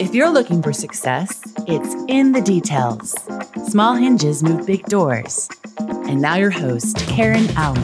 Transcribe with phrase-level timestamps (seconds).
[0.00, 3.16] If you're looking for success, it's in the details.
[3.66, 5.48] Small hinges move big doors.
[5.78, 7.82] And now, your host, Karen Allen.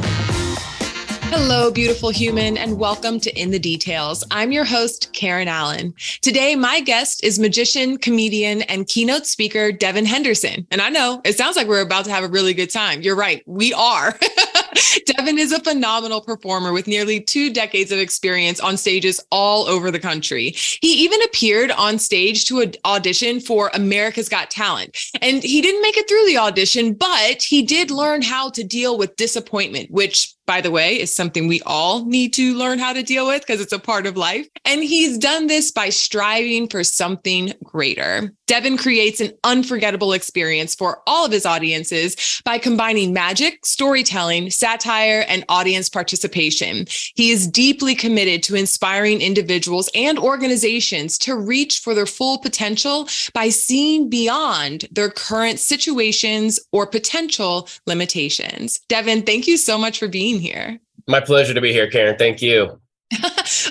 [1.25, 4.23] Hello, beautiful human, and welcome to In the Details.
[4.31, 5.93] I'm your host, Karen Allen.
[6.23, 10.69] Today, my guest is magician, comedian, and keynote speaker, Devin Henderson.
[10.71, 13.03] And I know it sounds like we're about to have a really good time.
[13.03, 14.17] You're right, we are.
[15.06, 19.91] Devin is a phenomenal performer with nearly two decades of experience on stages all over
[19.91, 20.54] the country.
[20.80, 24.96] He even appeared on stage to audition for America's Got Talent.
[25.20, 28.98] And he didn't make it through the audition, but he did learn how to deal
[28.98, 33.02] with disappointment, which by the way, is something we all need to learn how to
[33.02, 34.47] deal with because it's a part of life.
[34.65, 38.33] And he's done this by striving for something greater.
[38.47, 45.25] Devin creates an unforgettable experience for all of his audiences by combining magic, storytelling, satire,
[45.29, 46.87] and audience participation.
[47.15, 53.09] He is deeply committed to inspiring individuals and organizations to reach for their full potential
[53.33, 58.80] by seeing beyond their current situations or potential limitations.
[58.88, 60.80] Devin, thank you so much for being being here.
[61.07, 62.16] My pleasure to be here, Karen.
[62.16, 62.80] Thank you.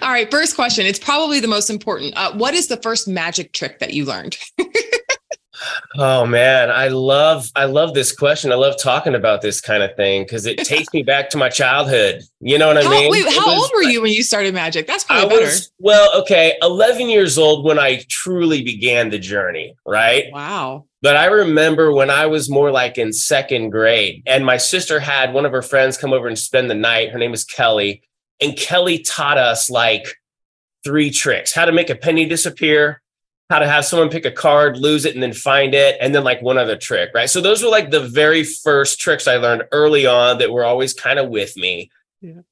[0.01, 0.85] All right, first question.
[0.85, 2.15] It's probably the most important.
[2.15, 4.37] Uh, what is the first magic trick that you learned?
[5.97, 8.51] oh man, I love I love this question.
[8.51, 11.49] I love talking about this kind of thing because it takes me back to my
[11.49, 12.23] childhood.
[12.39, 13.11] You know what how, I mean?
[13.11, 14.87] Wait, how old were you when you started magic?
[14.87, 15.45] That's probably I better.
[15.45, 20.25] Was, well, okay, 11 years old when I truly began the journey, right?
[20.31, 20.85] Wow.
[21.01, 25.33] But I remember when I was more like in second grade, and my sister had
[25.33, 27.11] one of her friends come over and spend the night.
[27.11, 28.03] Her name was Kelly.
[28.41, 30.15] And Kelly taught us like
[30.83, 33.01] three tricks how to make a penny disappear,
[33.49, 36.23] how to have someone pick a card, lose it, and then find it, and then
[36.23, 37.29] like one other trick, right?
[37.29, 40.93] So those were like the very first tricks I learned early on that were always
[40.93, 41.91] kind of with me.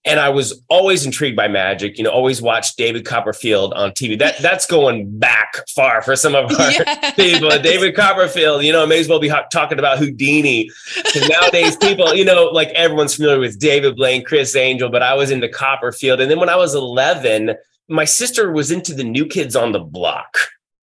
[0.03, 4.19] And I was always intrigued by magic, you know, always watched David Copperfield on TV.
[4.19, 7.13] That that's going back far for some of our yes.
[7.15, 7.49] people.
[7.49, 10.69] David Copperfield, you know, may as well be talking about Houdini.
[10.95, 15.13] Because nowadays people, you know, like everyone's familiar with David Blaine, Criss Angel, but I
[15.13, 16.19] was into Copperfield.
[16.19, 17.55] And then when I was 11,
[17.87, 20.37] my sister was into the new kids on the block.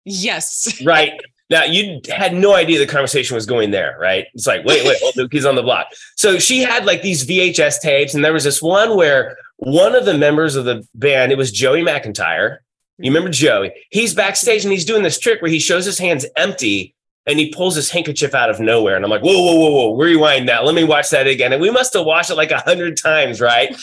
[0.08, 0.80] Yes.
[0.84, 1.12] Right.
[1.50, 4.26] Now you had no idea the conversation was going there, right?
[4.34, 5.86] It's like, wait, wait, old Luke, he's on the block.
[6.16, 10.04] So she had like these VHS tapes, and there was this one where one of
[10.04, 12.58] the members of the band, it was Joey McIntyre.
[12.98, 13.72] You remember Joey?
[13.90, 16.94] He's backstage and he's doing this trick where he shows his hands empty
[17.26, 18.96] and he pulls his handkerchief out of nowhere.
[18.96, 20.64] And I'm like, whoa, whoa, whoa, whoa, rewind that.
[20.64, 21.52] Let me watch that again.
[21.52, 23.76] And we must have watched it like a hundred times, right?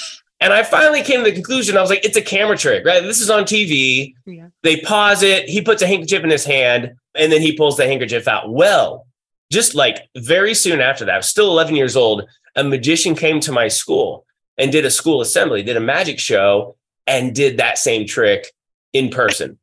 [0.45, 1.75] And I finally came to the conclusion.
[1.75, 3.01] I was like, it's a camera trick, right?
[3.01, 4.13] This is on TV.
[4.27, 4.49] Yeah.
[4.61, 5.49] They pause it.
[5.49, 8.51] He puts a handkerchief in his hand and then he pulls the handkerchief out.
[8.51, 9.07] Well,
[9.51, 12.29] just like very soon after that, I was still 11 years old.
[12.55, 14.23] A magician came to my school
[14.55, 16.75] and did a school assembly, did a magic show,
[17.07, 18.45] and did that same trick
[18.93, 19.57] in person.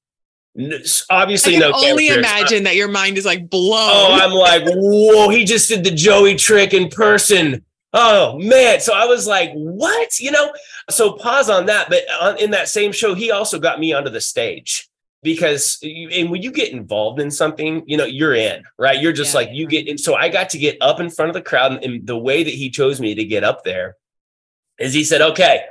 [1.09, 1.69] Obviously, no.
[1.69, 1.91] I can no.
[1.91, 3.89] Only imagine that your mind is like blown.
[3.89, 5.29] Oh, I'm like, whoa!
[5.29, 7.65] He just did the Joey trick in person.
[7.93, 8.81] Oh man.
[8.81, 10.19] So I was like, what?
[10.19, 10.53] You know,
[10.91, 11.91] so pause on that.
[11.91, 14.89] But on, in that same show, he also got me onto the stage
[15.23, 19.01] because, you, and when you get involved in something, you know, you're in, right?
[19.01, 19.99] You're just yeah, like, you get in.
[19.99, 21.85] So I got to get up in front of the crowd.
[21.85, 23.97] And the way that he chose me to get up there
[24.79, 25.65] is he said, okay,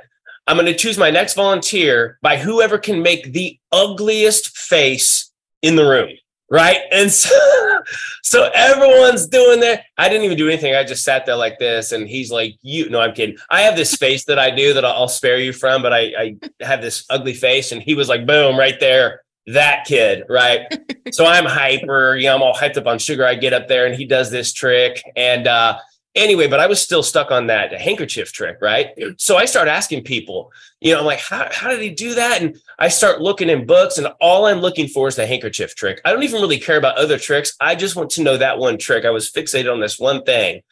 [0.46, 5.30] I'm going to choose my next volunteer by whoever can make the ugliest face
[5.60, 6.10] in the room
[6.52, 6.80] right?
[6.92, 7.34] And so,
[8.22, 9.84] so everyone's doing that.
[9.96, 10.74] I didn't even do anything.
[10.76, 13.36] I just sat there like this, and he's like, "You?" No, I'm kidding.
[13.50, 16.36] I have this face that I do that I'll spare you from, but I, I
[16.60, 19.22] have this ugly face, and he was like, "Boom!" Right there.
[19.48, 20.66] That kid, right?
[21.12, 23.26] so I'm hyper, you know, I'm all hyped up on sugar.
[23.26, 25.02] I get up there and he does this trick.
[25.16, 25.78] And uh,
[26.14, 28.88] anyway, but I was still stuck on that handkerchief trick, right?
[29.18, 32.42] So I start asking people, you know, I'm like, how, how did he do that?
[32.42, 36.00] And I start looking in books, and all I'm looking for is the handkerchief trick.
[36.04, 37.54] I don't even really care about other tricks.
[37.60, 39.04] I just want to know that one trick.
[39.04, 40.62] I was fixated on this one thing.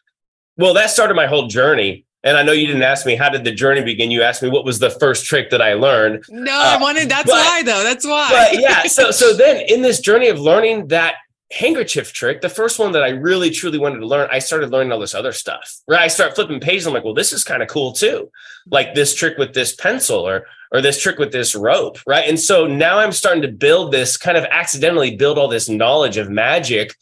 [0.56, 2.04] Well, that started my whole journey.
[2.22, 4.10] And I know you didn't ask me how did the journey begin.
[4.10, 6.22] You asked me what was the first trick that I learned.
[6.28, 7.08] No, uh, I wanted.
[7.08, 7.82] That's but, why, though.
[7.82, 8.28] That's why.
[8.30, 11.14] But yeah, so so then in this journey of learning that
[11.52, 14.92] handkerchief trick, the first one that I really truly wanted to learn, I started learning
[14.92, 15.78] all this other stuff.
[15.88, 16.02] Right.
[16.02, 16.86] I start flipping pages.
[16.86, 18.30] I'm like, well, this is kind of cool too.
[18.70, 21.98] Like this trick with this pencil or or this trick with this rope.
[22.06, 22.28] Right.
[22.28, 26.16] And so now I'm starting to build this kind of accidentally build all this knowledge
[26.16, 26.94] of magic.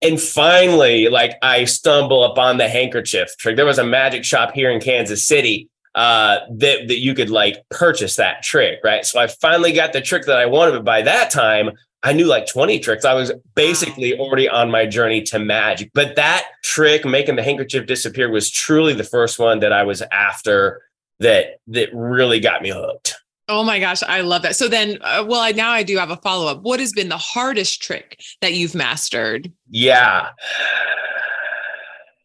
[0.00, 3.56] And finally, like I stumble upon the handkerchief trick.
[3.56, 7.62] There was a magic shop here in Kansas City uh, that that you could like
[7.70, 9.04] purchase that trick, right?
[9.04, 11.72] So I finally got the trick that I wanted, but by that time
[12.06, 13.04] I knew like 20 tricks.
[13.04, 15.90] I was basically already on my journey to magic.
[15.92, 20.02] But that trick, making the handkerchief disappear, was truly the first one that I was
[20.12, 20.82] after
[21.18, 23.16] that that really got me hooked.
[23.48, 24.54] Oh my gosh, I love that.
[24.54, 26.62] So then, uh, well, I, now I do have a follow up.
[26.62, 29.50] What has been the hardest trick that you've mastered?
[29.68, 30.28] Yeah.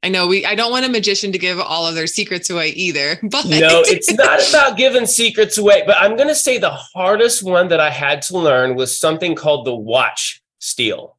[0.04, 2.70] I know we I don't want a magician to give all of their secrets away
[2.70, 3.20] either.
[3.24, 7.44] But No, it's not about giving secrets away, but I'm going to say the hardest
[7.44, 11.18] one that I had to learn was something called the watch steal.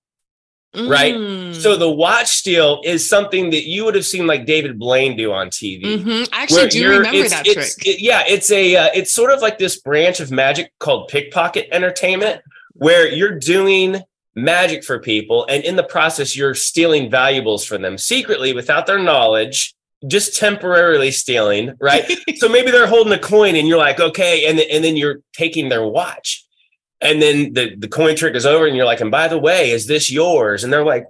[0.74, 1.14] Right?
[1.14, 1.54] Mm.
[1.54, 5.30] So the watch steal is something that you would have seen like David Blaine do
[5.30, 5.82] on TV.
[5.84, 6.28] Mhm.
[6.32, 7.86] I actually do remember it's- that it's- trick.
[7.86, 11.68] it- yeah, it's a uh, it's sort of like this branch of magic called pickpocket
[11.72, 12.40] entertainment,
[12.72, 14.00] where you're doing
[14.34, 18.98] magic for people, and in the process, you're stealing valuables from them secretly without their
[18.98, 19.74] knowledge,
[20.06, 22.10] just temporarily stealing, right?
[22.36, 25.68] so maybe they're holding a coin, and you're like, okay, and and then you're taking
[25.68, 26.46] their watch.
[27.00, 29.72] And then the, the coin trick is over, and you're like, and by the way,
[29.72, 30.62] is this yours?
[30.62, 31.06] And they're like,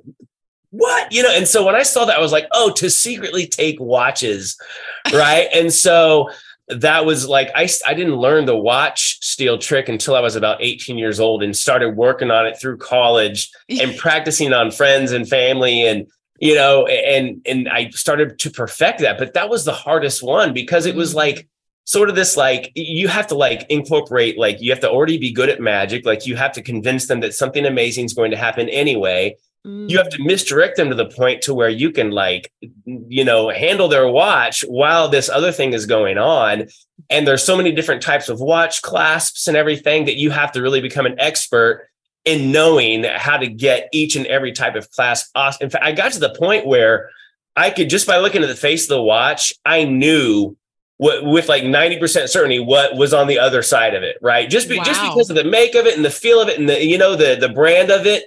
[0.71, 1.13] what?
[1.13, 3.79] You know, and so when I saw that, I was like, oh, to secretly take
[3.79, 4.59] watches,
[5.13, 5.49] right?
[5.53, 6.31] and so
[6.81, 10.59] that was like I, I didn't learn the watch steal trick until I was about
[10.61, 15.29] 18 years old and started working on it through college and practicing on friends and
[15.29, 16.07] family and
[16.41, 20.53] you know and and I started to perfect that but that was the hardest one
[20.53, 21.17] because it was Mm.
[21.17, 21.49] like
[21.85, 25.33] sort of this like you have to like incorporate like you have to already be
[25.33, 28.37] good at magic like you have to convince them that something amazing is going to
[28.37, 29.89] happen anyway Mm.
[29.89, 32.53] you have to misdirect them to the point to where you can like
[32.85, 36.67] you know handle their watch while this other thing is going on.
[37.11, 40.63] And there's so many different types of watch clasps and everything that you have to
[40.63, 41.89] really become an expert
[42.25, 45.63] in knowing how to get each and every type of clasp off.
[45.63, 47.11] In fact i got to the point where
[47.55, 50.57] i could just by looking at the face of the watch i knew
[50.99, 54.51] what, with like 90% certainty what was on the other side of it right?
[54.51, 56.69] Just be, just because of the make of it and the feel of it and
[56.69, 58.25] the you know the the brand of it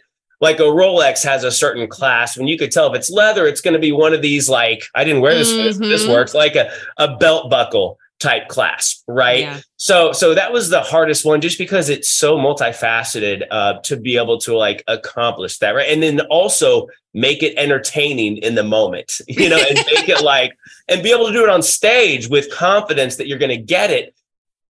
[0.50, 3.62] like a Rolex has a certain class when you could tell if it's leather, it's
[3.66, 5.52] going to be one of these like I didn't wear this.
[5.66, 6.66] this- This works like a
[6.98, 9.42] a belt buckle type clasp, right?
[9.42, 9.60] Yeah.
[9.78, 14.18] So so that was the hardest one, just because it's so multifaceted uh, to be
[14.18, 15.90] able to like accomplish that, right?
[15.90, 20.52] And then also make it entertaining in the moment, you know, and make it like
[20.88, 23.90] and be able to do it on stage with confidence that you're going to get
[23.92, 24.14] it.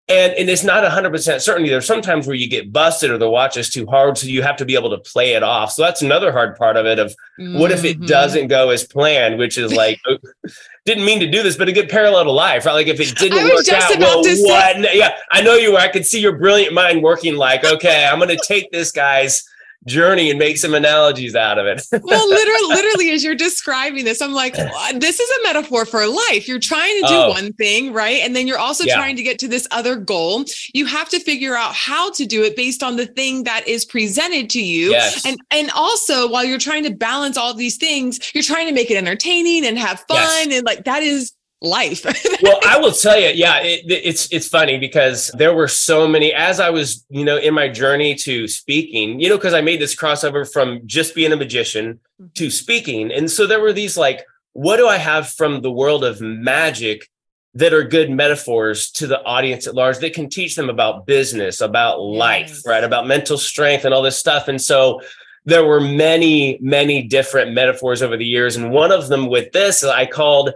[0.07, 1.67] And, and it's not 100% certainty.
[1.69, 4.19] There's sometimes where you get busted or the watch is too hard.
[4.19, 5.71] So you have to be able to play it off.
[5.71, 8.07] So that's another hard part of it of what if it Mhm.
[8.07, 9.99] doesn't go as planned, which is like,
[10.85, 12.73] didn't mean to do this, but a good parallel to life, right?
[12.73, 14.79] Like if it didn't I was work just out, about well, to say- what?
[14.79, 15.79] No, Yeah, I know you were.
[15.79, 19.43] I could see your brilliant mind working like, okay, I'm going to take this guy's
[19.87, 21.85] journey and make some analogies out of it.
[22.03, 24.55] well, literally, literally, as you're describing this, I'm like,
[24.95, 26.47] this is a metaphor for life.
[26.47, 27.29] You're trying to do Oh.
[27.29, 28.21] one thing, right?
[28.21, 28.95] And then you're also Yeah.
[28.95, 30.45] trying to get to this other goal.
[30.73, 33.85] You have to figure out how to do it based on the thing that is
[33.85, 34.91] presented to you.
[34.91, 35.25] Yes.
[35.25, 38.89] And and also while you're trying to balance all these things, you're trying to make
[38.91, 40.51] it entertaining and have fun.
[40.51, 41.31] And like that is
[41.61, 42.05] life.
[42.43, 46.33] well, I will tell you, yeah, it, it's it's funny because there were so many
[46.33, 49.81] as I was, you know, in my journey to speaking, you know, because I made
[49.81, 52.27] this crossover from just being a magician mm-hmm.
[52.35, 56.03] to speaking, and so there were these like, what do I have from the world
[56.03, 57.09] of magic
[57.53, 61.61] that are good metaphors to the audience at large that can teach them about business,
[61.61, 62.65] about life, Yes.
[62.65, 65.01] right, about mental strength and all this stuff, and so.
[65.47, 68.55] There were many, many different metaphors over the years.
[68.55, 70.49] And one of them with this, I called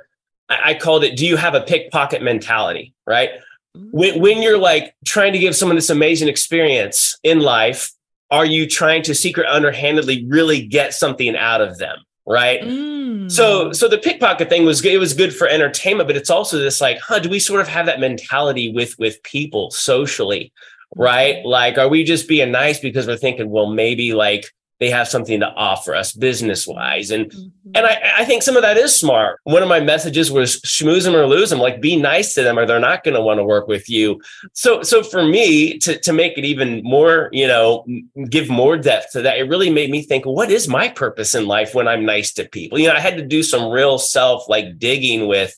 [0.49, 2.93] I called it, do you have a pickpocket mentality?
[3.05, 3.29] Right.
[3.75, 7.91] When, when you're like trying to give someone this amazing experience in life,
[8.31, 11.99] are you trying to secret underhandedly really get something out of them?
[12.25, 12.61] Right.
[12.61, 13.31] Mm.
[13.31, 14.93] So, so the pickpocket thing was good.
[14.93, 17.67] It was good for entertainment, but it's also this like, huh, do we sort of
[17.67, 20.51] have that mentality with, with people socially?
[20.95, 21.43] Right.
[21.45, 25.41] Like, are we just being nice because we're thinking, well, maybe like they have something
[25.41, 27.11] to offer us business wise.
[27.11, 27.51] And Mhm.
[27.75, 29.39] and I, I think some of that is smart.
[29.43, 32.57] One of my messages was schmooze them or lose them, like be nice to them
[32.57, 34.21] or they're not going to want to work with you.
[34.53, 37.85] So, so for me to, to make it even more, you know,
[38.29, 41.45] give more depth to that, it really made me think, what is my purpose in
[41.45, 42.79] life when I'm nice to people?
[42.79, 45.53] You know, I had to do some real self like digging with,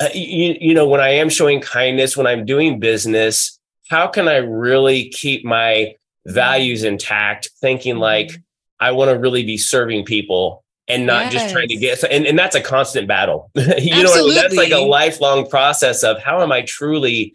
[0.00, 3.60] uh, you, you know, when I am showing kindness, when I'm doing business,
[3.90, 5.94] how can I really keep my
[6.26, 8.30] values intact, thinking like,
[8.80, 12.26] I want to really be serving people and not just trying to get so and,
[12.26, 13.50] and that's a constant battle.
[13.54, 14.34] you know I mean?
[14.34, 17.34] That's like a lifelong process of how am I truly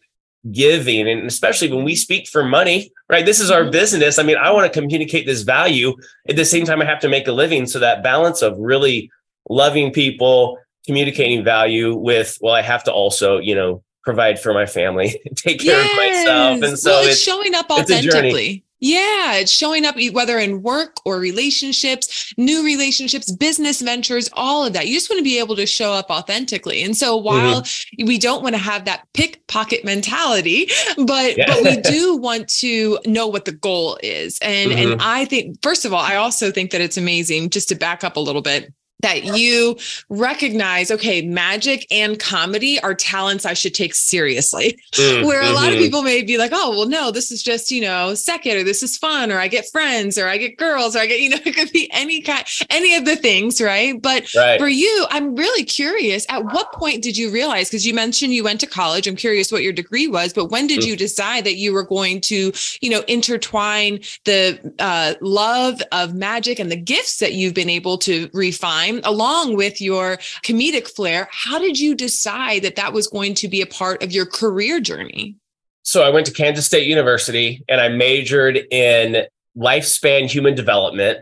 [0.52, 1.08] giving?
[1.08, 3.26] And especially when we speak for money, right?
[3.26, 3.72] This is our Mhm.
[3.72, 4.20] business.
[4.20, 5.94] I mean, I want to communicate this value.
[6.30, 7.66] At the same time, I have to make a living.
[7.66, 9.10] So that balance of really
[9.50, 14.66] loving people, communicating value with, well, I have to also, you know, provide for my
[14.66, 16.62] family, take care of myself.
[16.64, 18.08] And so well, it's, it's showing up it's a journey.
[18.10, 18.64] authentically.
[18.80, 24.74] Yeah, it's showing up whether in work or relationships, new relationships, business ventures, all of
[24.74, 24.88] that.
[24.88, 26.84] You just want to be able to show up authentically.
[26.84, 28.06] And so while mm-hmm.
[28.06, 30.68] we don't want to have that pickpocket mentality,
[30.98, 31.46] but yeah.
[31.48, 34.38] but we do want to know what the goal is.
[34.44, 34.92] And mm-hmm.
[34.92, 38.04] and I think first of all, I also think that it's amazing just to back
[38.04, 39.78] up a little bit that you
[40.10, 45.68] recognize okay magic and comedy are talents i should take seriously mm, where a lot
[45.68, 45.84] of mm-hmm.
[45.84, 48.82] people may be like oh well no this is just you know second or this
[48.82, 51.38] is fun or i get friends or i get girls or i get you know
[51.46, 54.60] it could be any kind any of the things right but right.
[54.60, 58.44] for you i'm really curious at what point did you realize because you mentioned you
[58.44, 60.88] went to college i'm curious what your degree was but when did mm.
[60.88, 62.52] you decide that you were going to
[62.82, 67.98] you know intertwine the uh, love of magic and the gifts that you've been able
[67.98, 71.28] to refine time along with your comedic flair.
[71.32, 74.80] How did you decide that that was going to be a part of your career
[74.80, 75.36] journey?
[75.84, 79.26] So I went to Kansas State University and I majored in
[79.58, 81.20] lifespan human development,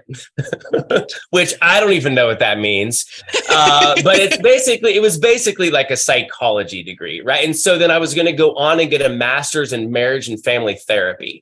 [1.29, 3.05] which I don't even know what that means.
[3.49, 7.45] Uh, but it's basically, it was basically like a psychology degree, right?
[7.45, 10.27] And so then I was going to go on and get a master's in marriage
[10.27, 11.41] and family therapy.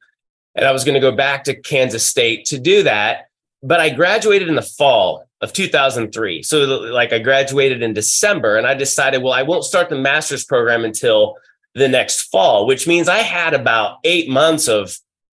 [0.56, 3.30] And I was going to go back to Kansas State to do that.
[3.64, 6.44] But I graduated in the fall of 2003.
[6.44, 10.46] So like I graduated in December and I decided, well, I won't start the master's
[10.46, 11.38] program until
[11.74, 14.98] the next fall, which means I had about eight months of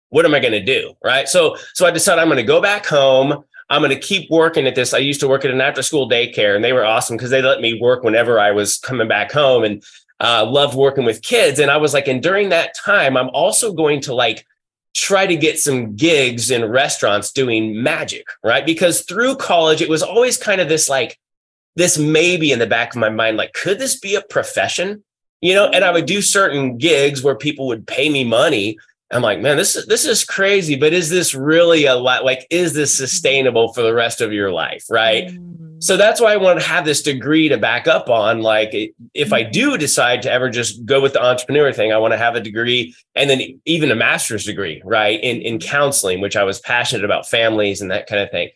[0.09, 0.95] what am I going to do?
[1.03, 1.29] Right.
[1.29, 3.45] So, so I decided I'm going to go back home.
[3.71, 4.95] I'm going to keep working at this.
[4.95, 7.43] I used to work at an after school daycare and they were awesome because they
[7.43, 9.83] let me work whenever I was coming back home and
[10.21, 11.59] uh, loved working with kids.
[11.59, 14.47] And I was like, and during that time, I'm also going to like
[14.95, 18.65] try to get some gigs in restaurants doing magic, right?
[18.65, 21.19] Because through college, it was always kind of this like,
[21.77, 25.03] this maybe in the back of my mind, like, could this be a profession?
[25.41, 28.79] You know, and I would do certain gigs where people would pay me money.
[29.15, 32.25] I'm like, man, this is this is crazy, but is this really a lot?
[32.25, 33.05] Like, is this mm-hmm.
[33.05, 34.85] sustainable for the rest of your life?
[34.91, 35.29] Right.
[35.29, 38.41] Mm so that's why I want to have this degree to back up on.
[38.41, 38.73] Like,
[39.13, 39.51] if I mm-hmm.
[39.51, 42.41] do decide to ever just go with the entrepreneur thing, I want to have a
[42.41, 47.05] degree and then even a master's degree, right, in, in counseling, which I was passionate
[47.05, 48.49] about families and that kind of thing.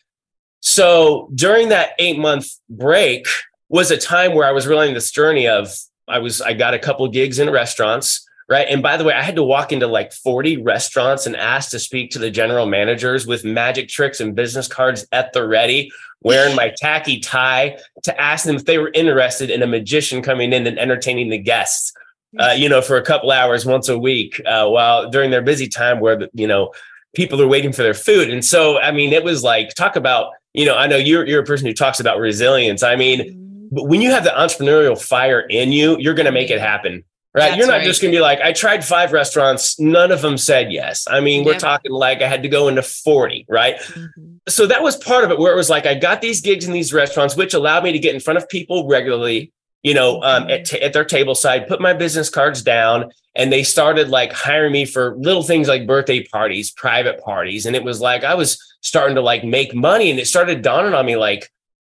[0.60, 3.26] So during that eight month break
[3.68, 5.76] was a time where I was really in this journey of
[6.08, 8.66] I was I got a couple gigs in restaurants right?
[8.68, 11.78] And by the way, I had to walk into like 40 restaurants and ask to
[11.78, 15.90] speak to the general managers with magic tricks and business cards at the ready,
[16.22, 20.52] wearing my tacky tie to ask them if they were interested in a magician coming
[20.52, 21.92] in and entertaining the guests.
[22.38, 25.66] Uh, you know, for a couple hours once a week, uh, while during their busy
[25.66, 26.70] time where you know
[27.16, 28.28] people are waiting for their food.
[28.28, 31.40] And so, I mean, it was like talk about you know, I know you're you're
[31.40, 32.82] a person who talks about resilience.
[32.82, 36.50] I mean, but when you have the entrepreneurial fire in you, you're going to make
[36.50, 37.04] it happen.
[37.38, 37.50] Right.
[37.50, 37.84] That's You're not right.
[37.84, 39.78] just going to be like, I tried five restaurants.
[39.78, 41.06] None of them said yes.
[41.08, 43.46] I mean, we're talking like I had to go into 40.
[43.48, 43.76] Right.
[43.78, 44.36] Mm-hmm.
[44.48, 46.72] So that was part of it where it was like, I got these gigs in
[46.72, 49.52] these restaurants, which allowed me to get in front of people regularly,
[49.84, 50.50] you know, um, mm-hmm.
[50.50, 53.12] at, t- at their table side, put my business cards down.
[53.36, 57.66] And they started like hiring me for little things like birthday parties, private parties.
[57.66, 60.10] And it was like, I was starting to like make money.
[60.10, 61.48] And it started dawning on me like,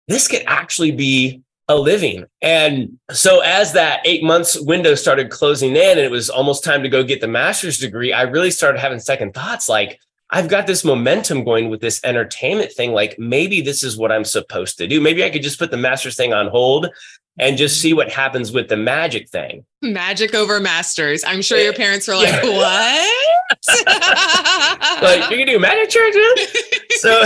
[0.10, 2.26] this could actually be a living.
[2.42, 6.82] And so as that eight months window started closing in and it was almost time
[6.84, 10.00] to go get the master's degree, I really started having second thoughts like,
[10.32, 12.92] I've got this momentum going with this entertainment thing.
[12.92, 15.00] Like maybe this is what I'm supposed to do.
[15.00, 16.90] Maybe I could just put the master's thing on hold
[17.40, 19.66] and just see what happens with the magic thing.
[19.82, 21.24] Magic over masters.
[21.24, 22.44] I'm sure your parents were like, yeah.
[22.44, 23.28] what?
[25.02, 26.82] like, you can do magic tricks?
[27.02, 27.24] so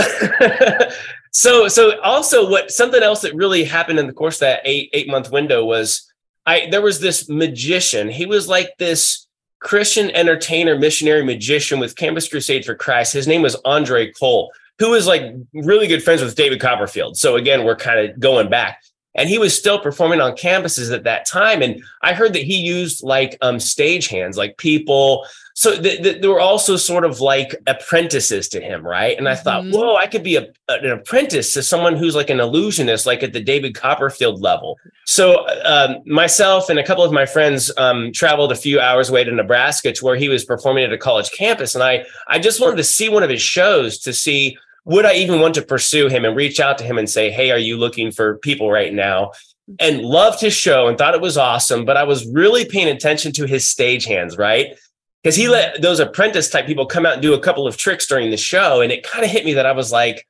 [1.34, 4.88] So, so also what something else that really happened in the course of that eight
[4.92, 6.08] eight month window was
[6.46, 8.08] I there was this magician.
[8.08, 9.26] He was like this
[9.58, 13.12] Christian entertainer, missionary magician with Campus Crusade for Christ.
[13.12, 17.16] His name was André Kole, who was like really good friends with David Copperfield.
[17.16, 18.80] So again, we're kind of going back.
[19.16, 21.62] And he was still performing on campuses at that time.
[21.62, 25.26] And I heard that he used like um, stage hands, like people
[25.56, 29.16] so th- th- there were also sort of like apprentices to him, right?
[29.16, 29.72] And I thought, mm-hmm.
[29.72, 33.32] whoa, I could be a, an apprentice to someone who's like an illusionist, like at
[33.32, 34.76] the David Copperfield level.
[35.06, 39.22] So um, myself and a couple of my friends um, traveled a few hours away
[39.22, 42.60] to Nebraska to where he was performing at a college campus, and I I just
[42.60, 46.08] wanted to see one of his shows to see would I even want to pursue
[46.08, 48.92] him and reach out to him and say, hey, are you looking for people right
[48.92, 49.32] now?
[49.78, 53.32] And loved his show and thought it was awesome, but I was really paying attention
[53.32, 54.76] to his stage hands, right?
[55.24, 58.06] Because he let those apprentice type people come out and do a couple of tricks
[58.06, 58.82] during the show.
[58.82, 60.28] And it kind of hit me that I was like,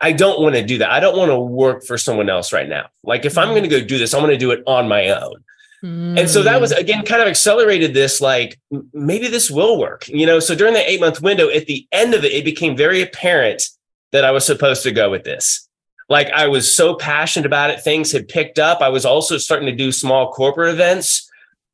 [0.00, 0.90] I don't want to do that.
[0.90, 2.88] I don't want to work for someone else right now.
[3.04, 3.52] Like if I'm mm-hmm.
[3.52, 5.44] going to go do this, I'm going to do it on my own.
[6.18, 8.58] And so that was again kind of accelerated this like
[8.92, 10.08] maybe this will work.
[10.08, 13.02] You know, so during the 8-month window at the end of it it became very
[13.02, 13.62] apparent
[14.10, 15.68] that I was supposed to go with this.
[16.08, 18.80] Like I was so passionate about it things had picked up.
[18.80, 21.25] I was also starting to do small corporate events.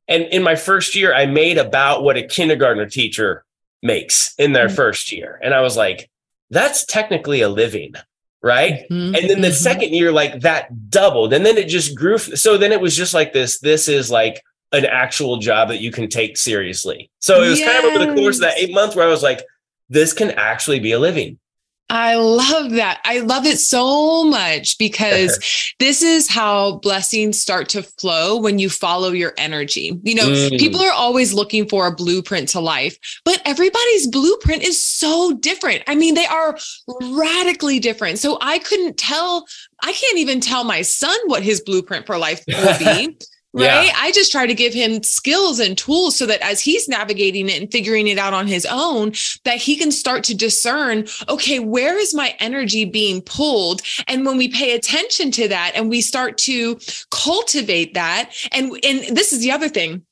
[0.07, 3.43] And in my first year I made about what a kindergartner teacher
[3.81, 4.75] makes in their mm-hmm.
[4.75, 5.39] first year.
[5.41, 6.09] And I was like
[6.49, 7.93] that's technically a living
[8.41, 9.15] right mm-hmm.
[9.15, 9.53] and then the mm-hmm.
[9.53, 13.13] second year like that doubled and then it just grew so then it was just
[13.13, 17.49] like this this is like an actual job that you can take seriously so it
[17.49, 17.71] was yes.
[17.71, 19.43] kind of over the course of that eight months where i was like
[19.89, 21.39] this can actually be a living
[21.89, 23.01] I love that.
[23.05, 28.69] I love it so much because this is how blessings start to flow when you
[28.69, 29.99] follow your energy.
[30.03, 30.57] You know, mm.
[30.57, 35.83] people are always looking for a blueprint to life, but everybody's blueprint is so different.
[35.87, 36.57] I mean, they are
[37.01, 38.17] radically different.
[38.19, 39.45] So I couldn't tell,
[39.83, 43.17] I can't even tell my son what his blueprint for life will be.
[43.53, 43.87] right?
[43.87, 43.93] Yeah.
[43.97, 47.61] I just try to give him skills and tools so that as he's navigating it
[47.61, 49.13] and figuring it out on his own,
[49.45, 53.81] that he can start to discern, okay, where is my energy being pulled?
[54.07, 56.79] And when we pay attention to that and we start to
[57.11, 60.05] cultivate that, and and this is the other thing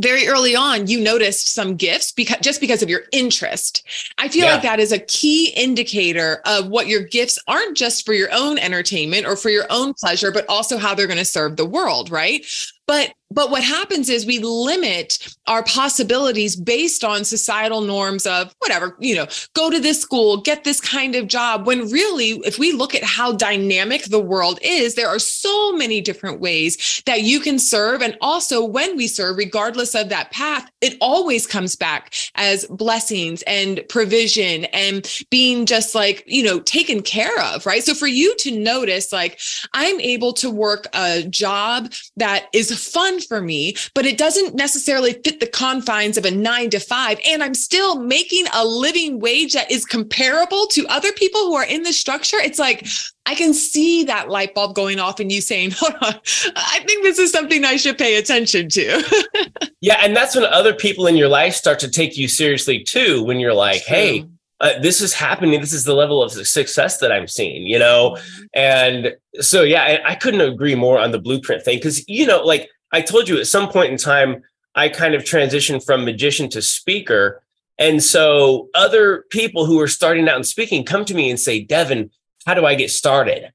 [0.00, 3.86] very early on you noticed some gifts because just because of your interest
[4.18, 4.54] i feel yeah.
[4.54, 8.58] like that is a key indicator of what your gifts aren't just for your own
[8.58, 12.10] entertainment or for your own pleasure but also how they're going to serve the world
[12.10, 12.46] right
[12.90, 18.96] but but what happens is we limit our possibilities based on societal norms of whatever,
[18.98, 21.64] you know, go to this school, get this kind of job.
[21.64, 26.00] When really, if we look at how dynamic the world is, there are so many
[26.00, 28.02] different ways that you can serve.
[28.02, 33.42] And also, when we serve, regardless of that path, it always comes back as blessings
[33.42, 37.84] and provision and being just like, you know, taken care of, right?
[37.84, 39.38] So for you to notice, like,
[39.72, 45.12] I'm able to work a job that is fun for me, but it doesn't necessarily
[45.24, 47.18] fit the confines of a nine to five.
[47.26, 51.64] And I'm still making a living wage that is comparable to other people who are
[51.64, 52.38] in the structure.
[52.38, 52.86] It's like,
[53.26, 56.14] I can see that light bulb going off and you saying, hold on,
[56.56, 59.50] I think this is something I should pay attention to.
[59.80, 60.00] yeah.
[60.02, 63.38] And that's when other people in your life start to take you seriously too, when
[63.38, 63.96] you're like, True.
[63.96, 64.24] hey,
[64.60, 65.60] uh, this is happening.
[65.60, 68.16] This is the level of success that I'm seeing, you know?
[68.18, 68.42] Mm-hmm.
[68.54, 71.80] And so, yeah, I, I couldn't agree more on the blueprint thing.
[71.80, 74.42] Cause, you know, like I told you at some point in time,
[74.74, 77.42] I kind of transitioned from magician to speaker.
[77.78, 81.62] And so other people who are starting out in speaking come to me and say,
[81.62, 82.10] Devin,
[82.46, 83.52] how do I get started?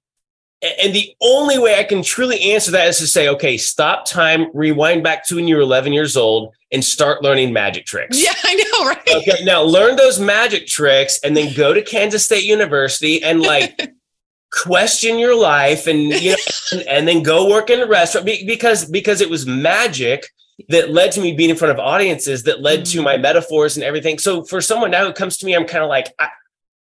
[0.62, 4.48] And the only way I can truly answer that is to say, okay, stop time,
[4.54, 8.22] rewind back to when you were 11 years old and start learning magic tricks.
[8.22, 9.28] Yeah, I know, right?
[9.28, 13.94] Okay, now learn those magic tricks and then go to Kansas State University and like
[14.52, 16.38] question your life and you know
[16.72, 20.28] and, and, then go work in a restaurant because because it was magic
[20.70, 23.00] that led to me being in front of audiences that led mm-hmm.
[23.00, 23.22] to my mm.
[23.22, 26.08] metaphors and everything so for someone now who comes to me i'm kind of like
[26.18, 26.30] I,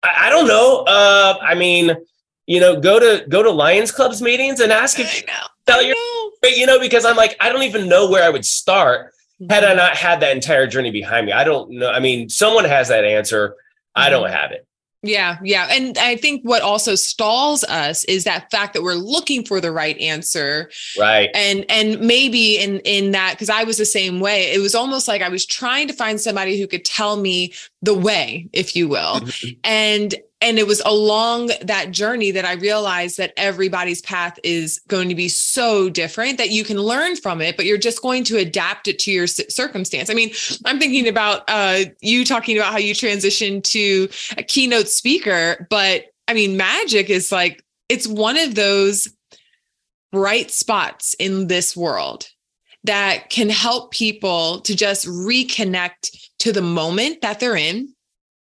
[0.03, 1.97] I, I don't know uh i mean
[2.47, 5.25] you know go to go to lions clubs meetings and ask if
[5.67, 5.97] tell your
[6.43, 9.13] you know because i'm like i don't even know where i would start
[9.51, 9.79] had i mm-hmm.
[9.79, 13.05] not had that entire journey behind me i don't know i mean someone has that
[13.05, 13.55] answer
[13.95, 14.35] i don't mm-hmm.
[14.35, 14.67] have it
[15.05, 15.69] yeah, yeah.
[15.71, 19.71] And I think what also stalls us is that fact that we're looking for the
[19.71, 20.71] right answer.
[20.99, 21.29] Right.
[21.35, 24.51] And and maybe in in that cuz I was the same way.
[24.53, 27.53] It was almost like I was trying to find somebody who could tell me
[27.83, 29.21] the way, if you will.
[29.21, 29.49] Mm-hmm.
[29.63, 35.09] And and it was along that journey that I realized that everybody's path is going
[35.09, 38.37] to be so different that you can learn from it, but you're just going to
[38.37, 40.11] adapt it to your circumstance.
[40.11, 40.33] I mean,
[40.67, 46.05] I'm thinking about uh, you talking about how you transitioned to a keynote speaker, but
[46.29, 49.09] I mean, magic is like, it's one of those
[50.13, 52.29] bright spots in this world
[52.85, 57.94] that can help people to just reconnect to the moment that they're in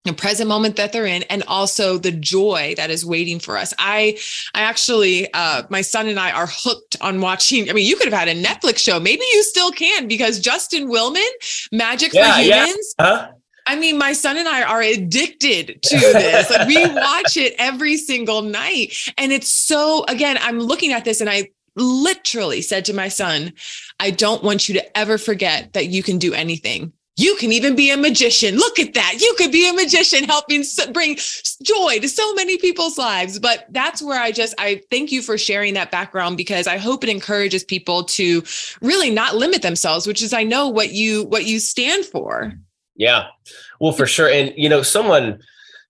[0.05, 3.73] the present moment that they're in and also the joy that is waiting for us
[3.79, 4.17] i
[4.53, 8.11] i actually uh my son and i are hooked on watching i mean you could
[8.11, 11.29] have had a netflix show maybe you still can because justin willman
[11.71, 13.05] magic yeah, for humans yeah.
[13.05, 13.31] huh?
[13.67, 16.49] I mean, my son and I are addicted to this.
[16.49, 18.93] Like we watch it every single night.
[19.15, 23.53] And it's so, again, I'm looking at this and I literally said to my son,
[23.99, 27.75] I don't want you to ever forget that you can do anything you can even
[27.75, 28.55] be a magician.
[28.55, 29.17] Look at that.
[29.19, 31.17] You could be a magician helping bring
[31.61, 33.39] joy to so many people's lives.
[33.39, 37.03] But that's where I just, I thank you for sharing that background because I hope
[37.03, 38.41] it encourages people to
[38.81, 42.53] really not limit themselves, which is I know what you, what you stand for.
[42.95, 43.27] Yeah.
[43.81, 44.29] Well, for sure.
[44.29, 45.41] And, you know, someone,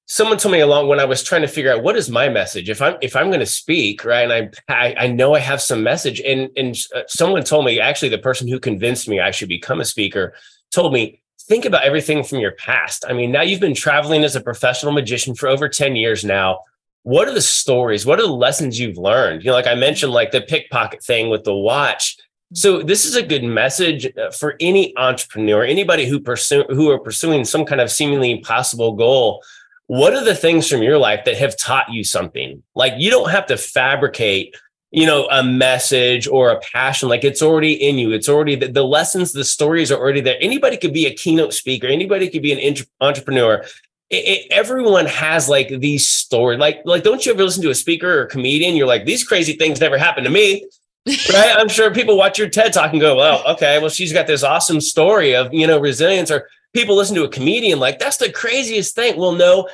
[0.08, 2.72] someone told me along when I was trying to figure out what is my message
[2.72, 5.62] if I'm if I'm going to speak right and I, I I know I have
[5.62, 9.30] some message and and uh, someone told me actually the person who convinced me I
[9.30, 10.34] should become a speaker
[10.72, 13.06] told me think about everything from your past.
[13.08, 16.62] I mean now you've been traveling as a professional magician for over 10 years now.
[17.04, 18.06] What are the stories?
[18.06, 19.44] What are the lessons you've learned?
[19.44, 22.18] You know like I mentioned like the pickpocket thing with the watch.
[22.54, 27.00] So this is a good message uh, for any entrepreneur, anybody who pursue who are
[27.00, 29.44] pursuing some kind of seemingly impossible goal
[29.90, 32.62] what are the things from your life that have taught you something?
[32.76, 34.56] Like you don't have to fabricate,
[34.92, 37.10] you know, a message or a passion.
[37.10, 38.12] Like it's already in you.
[38.12, 40.38] It's already the, the lessons, the stories are already there.
[40.42, 41.88] Anybody could be a keynote speaker.
[41.88, 43.64] Anybody could be an entrepreneur.
[44.10, 46.60] It, it, everyone has like these stories.
[46.60, 48.76] Like, like, don't you ever listen to a speaker or a comedian?
[48.76, 50.68] You're like, these crazy things never happened to me.
[51.34, 51.56] right?
[51.56, 54.44] I'm sure people watch your TED talk and go, well, okay, well, she's got this
[54.44, 58.32] awesome story of, you know, resilience or people listen to a comedian like that's the
[58.32, 59.18] craziest thing.
[59.18, 59.70] Well, no,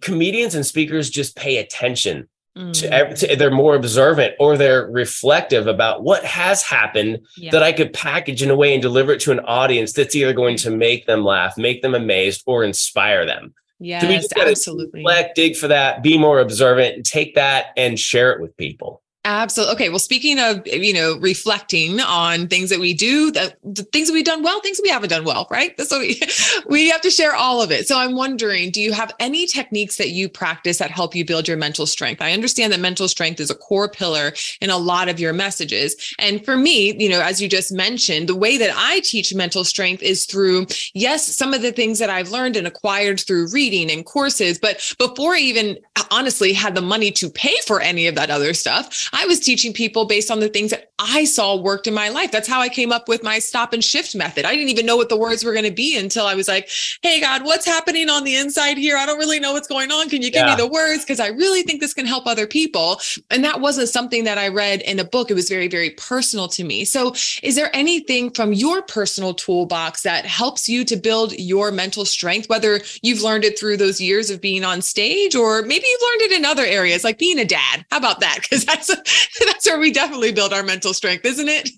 [0.00, 2.28] comedians and speakers just pay attention.
[2.58, 3.18] To, mm.
[3.18, 7.52] to, they're more observant or they're reflective about what has happened yeah.
[7.52, 10.32] that I could package in a way and deliver it to an audience that's either
[10.32, 10.76] going to mm.
[10.76, 13.54] make them laugh, make them amazed, or inspire them.
[13.80, 15.00] Yeah, so we just absolutely.
[15.00, 19.02] Reflect, dig for that, be more observant, and take that and share it with people.
[19.24, 19.74] Absolutely.
[19.74, 19.88] Okay.
[19.90, 24.14] Well, speaking of, you know, reflecting on things that we do, the, the things that
[24.14, 25.78] we've done well, things we haven't done well, right?
[25.80, 26.20] So we,
[26.66, 27.86] we have to share all of it.
[27.88, 31.48] So I'm wondering, do you have any techniques that you practice that help you build
[31.48, 32.22] your mental strength?
[32.22, 36.14] I understand that mental strength is a core pillar in a lot of your messages.
[36.18, 39.64] And for me, you know, as you just mentioned, the way that I teach mental
[39.64, 43.90] strength is through, yes, some of the things that I've learned and acquired through reading
[43.90, 44.58] and courses.
[44.58, 45.76] But before I even
[46.10, 49.72] honestly had the money to pay for any of that other stuff, I was teaching
[49.72, 52.32] people based on the things that I saw worked in my life.
[52.32, 54.44] That's how I came up with my stop and shift method.
[54.44, 56.68] I didn't even know what the words were going to be until I was like,
[57.02, 58.96] Hey, God, what's happening on the inside here?
[58.96, 60.08] I don't really know what's going on.
[60.08, 60.56] Can you give yeah.
[60.56, 61.04] me the words?
[61.04, 63.00] Because I really think this can help other people.
[63.30, 65.30] And that wasn't something that I read in a book.
[65.30, 66.84] It was very, very personal to me.
[66.84, 72.04] So, is there anything from your personal toolbox that helps you to build your mental
[72.04, 76.02] strength, whether you've learned it through those years of being on stage or maybe you've
[76.02, 77.86] learned it in other areas, like being a dad?
[77.90, 78.40] How about that?
[78.42, 78.88] Because that's
[79.46, 81.70] that's where we definitely build our mental strength, isn't it?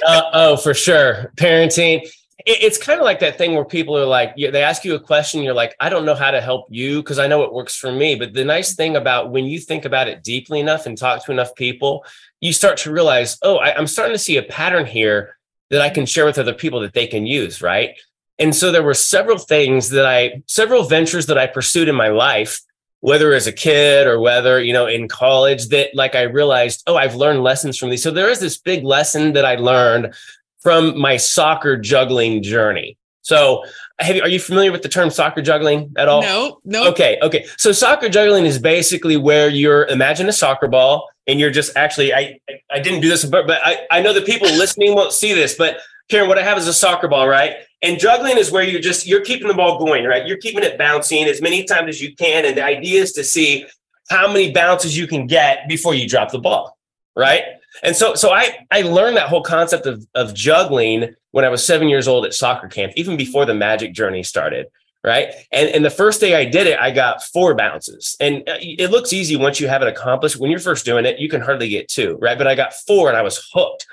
[0.06, 1.32] uh, oh, for sure.
[1.36, 2.02] Parenting.
[2.44, 5.00] It, it's kind of like that thing where people are like, they ask you a
[5.00, 7.76] question, you're like, I don't know how to help you because I know it works
[7.76, 8.14] for me.
[8.14, 11.32] But the nice thing about when you think about it deeply enough and talk to
[11.32, 12.04] enough people,
[12.40, 15.36] you start to realize, oh, I, I'm starting to see a pattern here
[15.70, 17.96] that I can share with other people that they can use, right?
[18.38, 22.08] And so there were several things that I, several ventures that I pursued in my
[22.08, 22.60] life
[23.06, 26.96] whether as a kid or whether you know in college that like i realized oh
[26.96, 28.02] i've learned lessons from these.
[28.02, 30.12] So there is this big lesson that i learned
[30.58, 32.98] from my soccer juggling journey.
[33.22, 33.62] So
[34.00, 36.22] have you, are you familiar with the term soccer juggling at all?
[36.22, 37.46] No no okay okay.
[37.58, 42.12] So soccer juggling is basically where you're imagine a soccer ball and you're just actually
[42.12, 42.40] i
[42.72, 45.54] i didn't do this but but i, I know the people listening won't see this
[45.54, 47.56] but Karen, what I have is a soccer ball, right?
[47.82, 50.26] And juggling is where you're just you're keeping the ball going, right?
[50.26, 52.44] You're keeping it bouncing as many times as you can.
[52.44, 53.66] And the idea is to see
[54.08, 56.76] how many bounces you can get before you drop the ball,
[57.16, 57.42] right?
[57.82, 61.66] And so so I I learned that whole concept of of juggling when I was
[61.66, 64.66] seven years old at soccer camp, even before the magic journey started.
[65.04, 65.34] Right.
[65.52, 68.16] And, and the first day I did it, I got four bounces.
[68.18, 70.36] And uh, it looks easy once you have it accomplished.
[70.36, 72.18] When you're first doing it, you can hardly get two.
[72.20, 72.36] Right.
[72.36, 73.86] But I got four and I was hooked.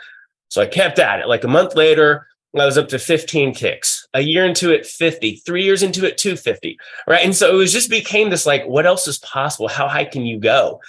[0.54, 1.28] So I kept at it.
[1.28, 4.08] Like a month later, I was up to 15 kicks.
[4.14, 5.38] A year into it, 50.
[5.38, 6.78] Three years into it, 250.
[7.08, 7.26] Right.
[7.26, 9.68] And so it was just became this like, what else is possible?
[9.68, 10.80] How high can you go?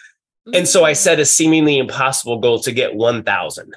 [0.52, 0.96] And so I mm-hmm.
[0.96, 3.74] set a seemingly impossible goal to get 1,000.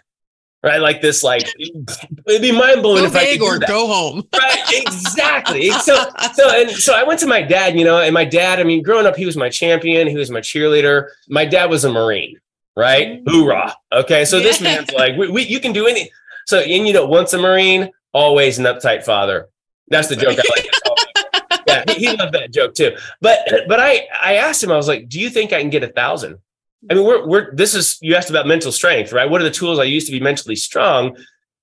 [0.62, 4.28] Right, like this, like it'd be mind blowing if I could or go home.
[4.38, 5.70] Right, exactly.
[5.70, 8.60] so, so, and so I went to my dad, you know, and my dad.
[8.60, 10.08] I mean, growing up, he was my champion.
[10.08, 11.10] He was my cheerleader.
[11.30, 12.38] My dad was a Marine,
[12.78, 13.08] right?
[13.08, 13.30] Mm-hmm.
[13.30, 13.74] Hoorah.
[13.92, 14.24] Okay.
[14.24, 16.10] So this man's like, we, we, you can do anything.
[16.46, 19.50] So, and you know, once a Marine, always an uptight father.
[19.90, 21.62] That's the joke I like.
[21.68, 22.96] yeah, he, he, loved that joke too.
[23.20, 25.84] But, but I, I asked him, I was like, do you think I can get
[25.84, 26.38] a thousand?
[26.90, 29.30] I mean, we're, we're, this is, you asked about mental strength, right?
[29.30, 31.18] What are the tools I use to be mentally strong?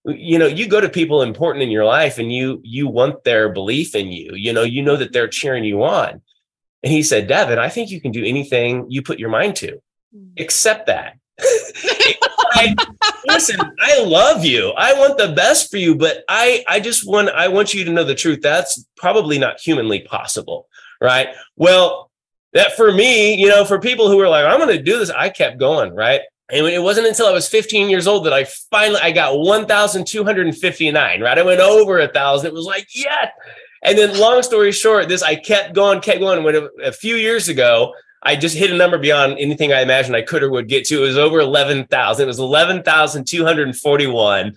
[0.05, 3.50] You know, you go to people important in your life and you, you want their
[3.50, 6.20] belief in you, you know, you know that they're cheering you on.
[6.83, 9.81] And he said, Devin, I think you can do anything you put your mind to
[10.38, 11.16] accept that.
[11.40, 12.74] I,
[13.27, 14.72] listen, I love you.
[14.77, 17.92] I want the best for you, but I I just want I want you to
[17.92, 18.40] know the truth.
[18.40, 20.68] That's probably not humanly possible,
[21.00, 21.29] right?
[21.57, 22.11] Well,
[22.53, 25.11] that for me, you know, for people who were like, I'm going to do this,
[25.11, 26.20] I kept going, right?
[26.50, 31.20] And it wasn't until I was 15 years old that I finally I got 1,259,
[31.20, 31.38] right?
[31.38, 32.48] I went over a thousand.
[32.48, 33.31] It was like, yeah.
[33.83, 36.42] And then, long story short, this I kept going, kept going.
[36.42, 37.92] When a, a few years ago,
[38.24, 41.02] I just hit a number beyond anything I imagined I could or would get to.
[41.02, 42.22] It was over 11,000.
[42.22, 44.54] It was 11,241.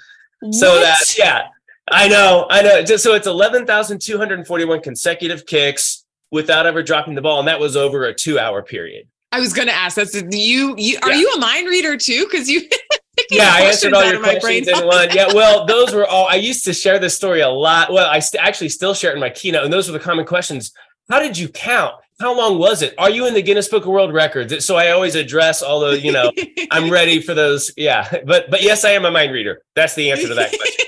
[0.51, 1.47] So that, yeah,
[1.91, 2.84] I know, I know.
[2.84, 7.39] Just so it's 11,241 consecutive kicks without ever dropping the ball.
[7.39, 9.08] And that was over a two hour period.
[9.32, 11.17] I was going to ask that's you, you, are yeah.
[11.17, 12.27] you a mind reader too?
[12.32, 12.62] Cause you,
[13.30, 15.10] yeah, I answered all your questions in one.
[15.13, 16.27] Yeah, well, those were all.
[16.27, 17.91] I used to share this story a lot.
[17.91, 20.25] Well, I st- actually still share it in my keynote, and those were the common
[20.25, 20.71] questions.
[21.10, 21.95] How did you count?
[22.19, 22.95] How long was it?
[22.97, 24.65] Are you in the Guinness Book of World Records?
[24.65, 26.32] So I always address all the, you know,
[26.71, 27.71] I'm ready for those.
[27.77, 29.62] Yeah, but but yes, I am a mind reader.
[29.75, 30.86] That's the answer to that question.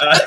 [0.00, 0.18] Uh,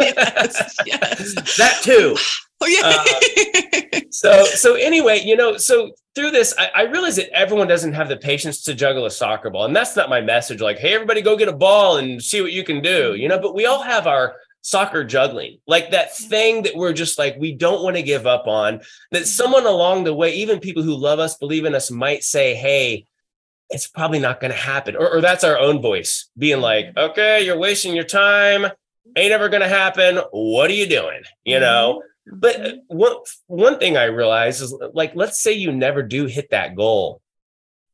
[0.00, 1.56] yes, yes.
[1.56, 2.16] that too.
[2.60, 3.92] Oh, yeah.
[3.94, 7.92] uh, so so anyway, you know, so through this, I, I realize that everyone doesn't
[7.92, 10.60] have the patience to juggle a soccer ball, and that's not my message.
[10.60, 13.14] Like, hey, everybody, go get a ball and see what you can do.
[13.14, 17.18] You know, but we all have our soccer juggling, like that thing that we're just
[17.18, 18.80] like we don't want to give up on.
[19.12, 22.54] That someone along the way, even people who love us, believe in us, might say,
[22.54, 23.06] hey.
[23.70, 24.94] It's probably not going to happen.
[24.94, 28.66] Or, or that's our own voice being like, okay, you're wasting your time
[29.16, 30.18] ain't ever going to happen.
[30.30, 31.22] What are you doing?
[31.44, 32.02] You know?
[32.28, 32.38] Mm-hmm.
[32.40, 36.50] But uh, one, one thing I realize is like, let's say you never do hit
[36.50, 37.20] that goal.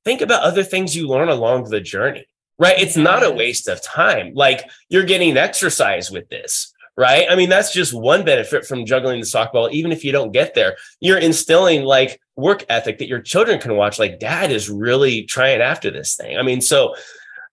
[0.04, 2.26] Think about other things you learn along the journey,
[2.60, 2.78] right?
[2.78, 4.32] It's not a waste of time.
[4.34, 7.26] Like you're getting exercise with this, right?
[7.28, 9.72] I mean, that's just one benefit from juggling the softball.
[9.72, 13.76] Even if you don't get there, you're instilling like work ethic that your children can
[13.76, 13.98] watch.
[13.98, 16.36] Like dad is really trying after this thing.
[16.36, 16.94] I mean, so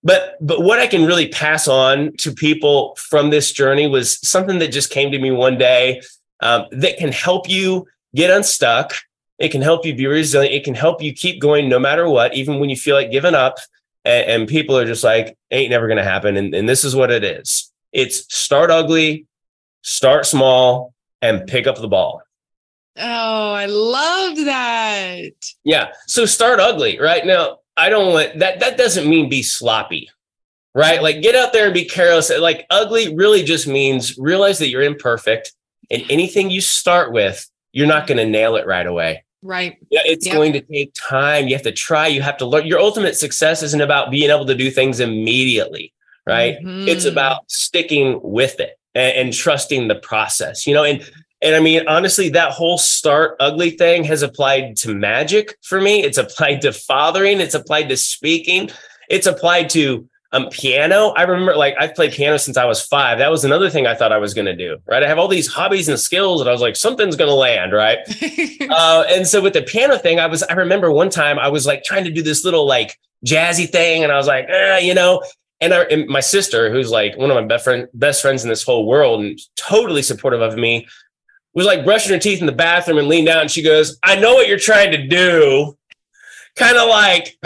[0.04, 4.60] but but what i can really pass on to people from this journey was something
[4.60, 6.00] that just came to me one day
[6.42, 8.94] um, that can help you get unstuck
[9.40, 12.36] it can help you be resilient it can help you keep going no matter what
[12.36, 13.58] even when you feel like giving up
[14.06, 17.12] and, and people are just like ain't never gonna happen and, and this is what
[17.12, 19.26] it is it's start ugly
[19.82, 22.22] start small and pick up the ball
[23.00, 25.32] Oh, I loved that.
[25.64, 25.92] Yeah.
[26.08, 27.26] So start ugly, right?
[27.26, 28.60] Now, I don't want that.
[28.60, 30.10] That doesn't mean be sloppy,
[30.74, 31.02] right?
[31.02, 32.32] Like get out there and be careless.
[32.40, 35.54] Like ugly really just means realize that you're imperfect
[35.92, 39.24] and anything you start with, you're not going to nail it right away.
[39.48, 39.78] Right.
[39.90, 40.36] Yeah, it's yep.
[40.36, 41.48] going to take time.
[41.48, 42.08] You have to try.
[42.08, 42.68] You have to learn.
[42.68, 45.94] Your ultimate success isn't about being able to do things immediately,
[46.26, 46.58] right?
[46.58, 46.90] Mm-hmm.
[46.90, 50.68] It's about sticking with it and, and trusting the process.
[50.68, 51.02] You know, and
[51.42, 56.04] and I mean, honestly, that whole start ugly thing has applied to magic for me.
[56.04, 57.40] It's applied to fathering.
[57.40, 58.70] It's applied to speaking.
[59.10, 61.10] It's applied to um, piano.
[61.10, 63.18] I remember like I've played piano since I was five.
[63.18, 64.78] That was another thing I thought I was going to do.
[64.86, 65.04] Right.
[65.04, 67.74] I have all these hobbies and skills and I was like, something's going to land.
[67.74, 68.00] Right.
[68.70, 71.66] uh, and so with the piano thing, I was, I remember one time I was
[71.66, 74.04] like trying to do this little like jazzy thing.
[74.04, 75.24] And I was like, eh, you know,
[75.60, 78.50] and, our, and my sister, who's like one of my best friend, best friends in
[78.50, 80.88] this whole world and totally supportive of me,
[81.54, 84.16] was like brushing her teeth in the bathroom and leaned down and she goes, I
[84.20, 85.76] know what you're trying to do.
[86.56, 87.38] Kind of like,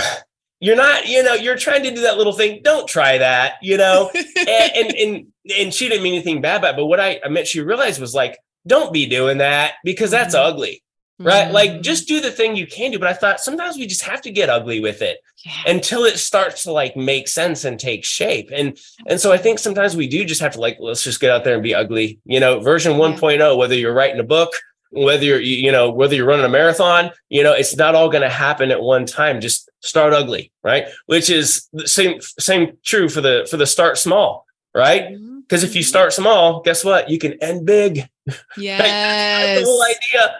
[0.61, 2.61] you're not, you know, you're trying to do that little thing.
[2.63, 4.09] Don't try that, you know?
[4.15, 5.27] and, and, and,
[5.59, 6.77] and, she didn't mean anything bad about it.
[6.77, 10.35] But what I, I meant she realized was like, don't be doing that because that's
[10.35, 10.55] mm-hmm.
[10.55, 10.83] ugly
[11.23, 11.45] right?
[11.45, 11.53] Mm-hmm.
[11.53, 12.99] Like just do the thing you can do.
[12.99, 15.63] But I thought sometimes we just have to get ugly with it yeah.
[15.67, 18.49] until it starts to like make sense and take shape.
[18.53, 21.31] And and so I think sometimes we do just have to like let's just get
[21.31, 22.19] out there and be ugly.
[22.25, 24.51] You know, version 1.0, whether you're writing a book,
[24.91, 28.21] whether you're you know whether you're running a marathon, you know, it's not all going
[28.23, 29.41] to happen at one time.
[29.41, 30.85] Just start ugly, right?
[31.05, 35.09] Which is the same same true for the for the start small, right?
[35.09, 35.69] Because mm-hmm.
[35.69, 37.09] if you start small, guess what?
[37.09, 38.07] You can end big.
[38.57, 39.59] Yes.
[39.59, 40.35] the whole idea.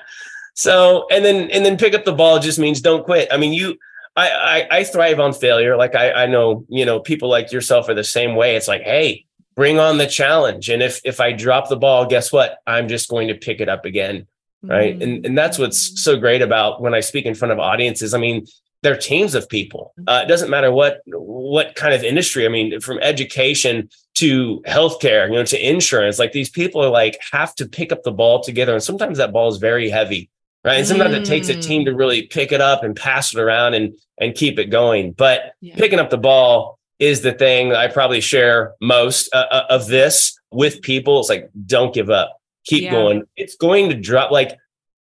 [0.53, 3.29] So and then and then pick up the ball just means don't quit.
[3.31, 3.77] I mean, you
[4.15, 4.29] I
[4.71, 5.77] I, I thrive on failure.
[5.77, 8.55] Like I I know, you know, people like yourself are the same way.
[8.55, 10.69] It's like, hey, bring on the challenge.
[10.69, 12.59] And if if I drop the ball, guess what?
[12.67, 14.27] I'm just going to pick it up again.
[14.63, 14.93] Right.
[14.93, 15.01] Mm-hmm.
[15.01, 18.13] And and that's what's so great about when I speak in front of audiences.
[18.13, 18.45] I mean,
[18.83, 19.93] they're teams of people.
[20.07, 22.45] Uh, it doesn't matter what what kind of industry.
[22.45, 26.19] I mean, from education to healthcare, you know, to insurance.
[26.19, 29.33] Like these people are like have to pick up the ball together, and sometimes that
[29.33, 30.29] ball is very heavy
[30.63, 30.77] right?
[30.77, 31.21] And sometimes mm.
[31.21, 34.35] it takes a team to really pick it up and pass it around and and
[34.35, 35.13] keep it going.
[35.13, 35.75] But yeah.
[35.75, 40.39] picking up the ball is the thing I probably share most uh, uh, of this
[40.51, 41.19] with people.
[41.19, 42.91] It's like don't give up, keep yeah.
[42.91, 43.23] going.
[43.35, 44.31] It's going to drop.
[44.31, 44.57] Like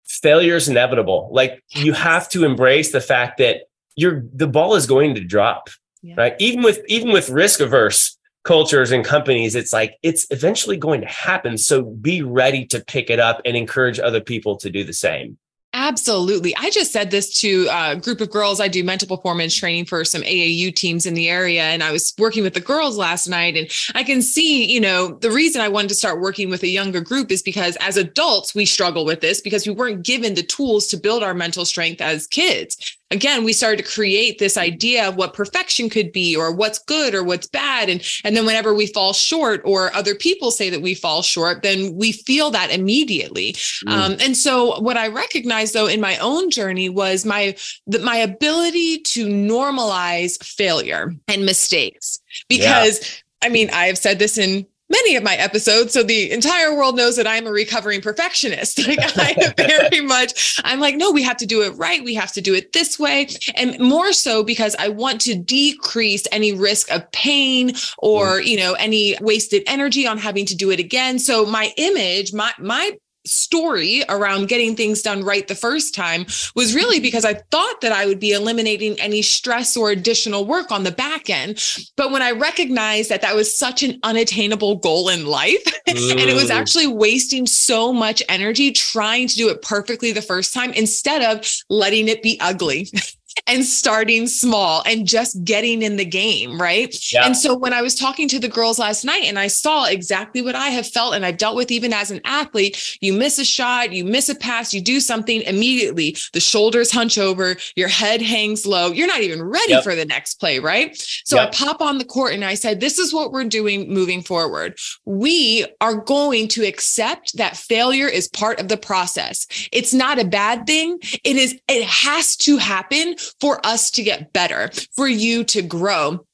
[0.06, 1.28] failure is inevitable.
[1.32, 3.62] Like you have to embrace the fact that
[3.96, 5.68] you're the ball is going to drop,
[6.02, 6.14] yeah.
[6.16, 6.34] right?
[6.38, 11.06] Even with even with risk averse cultures and companies, it's like it's eventually going to
[11.06, 11.58] happen.
[11.58, 15.38] So be ready to pick it up and encourage other people to do the same.
[15.72, 16.54] Absolutely.
[16.56, 18.60] I just said this to a group of girls.
[18.60, 21.62] I do mental performance training for some AAU teams in the area.
[21.62, 23.56] And I was working with the girls last night.
[23.56, 26.68] And I can see, you know, the reason I wanted to start working with a
[26.68, 30.42] younger group is because as adults, we struggle with this because we weren't given the
[30.42, 35.08] tools to build our mental strength as kids again we started to create this idea
[35.08, 38.74] of what perfection could be or what's good or what's bad and and then whenever
[38.74, 42.70] we fall short or other people say that we fall short then we feel that
[42.70, 43.90] immediately mm.
[43.90, 47.54] um, and so what i recognized though in my own journey was my
[47.86, 53.08] that my ability to normalize failure and mistakes because yeah.
[53.42, 55.92] I mean, I have said this in many of my episodes.
[55.92, 58.80] So the entire world knows that I'm a recovering perfectionist.
[58.90, 62.02] Like I very much, I'm like, no, we have to do it right.
[62.02, 63.28] We have to do it this way.
[63.54, 68.46] And more so because I want to decrease any risk of pain or, mm.
[68.46, 71.18] you know, any wasted energy on having to do it again.
[71.20, 76.74] So my image, my, my story around getting things done right the first time was
[76.74, 77.02] really mm-hmm.
[77.02, 80.90] because I thought that I would be eliminating any stress or additional work on the
[80.90, 81.62] back end.
[81.96, 86.34] But when I recognized that that was such an unattainable goal in life and it
[86.34, 91.22] was actually wasting so much energy trying to do it perfectly the first time instead
[91.22, 92.88] of letting it be ugly.
[93.46, 96.94] and starting small and just getting in the game, right?
[97.12, 97.26] Yeah.
[97.26, 100.42] And so when I was talking to the girls last night and I saw exactly
[100.42, 103.44] what I have felt and I've dealt with even as an athlete, you miss a
[103.44, 108.22] shot, you miss a pass, you do something immediately, the shoulders hunch over, your head
[108.22, 109.82] hangs low, you're not even ready yep.
[109.82, 110.96] for the next play, right?
[111.24, 111.48] So yep.
[111.48, 114.78] I pop on the court and I said, this is what we're doing moving forward.
[115.04, 119.46] We are going to accept that failure is part of the process.
[119.72, 120.98] It's not a bad thing.
[121.24, 126.24] It is, it has to happen for us to get better, for you to grow.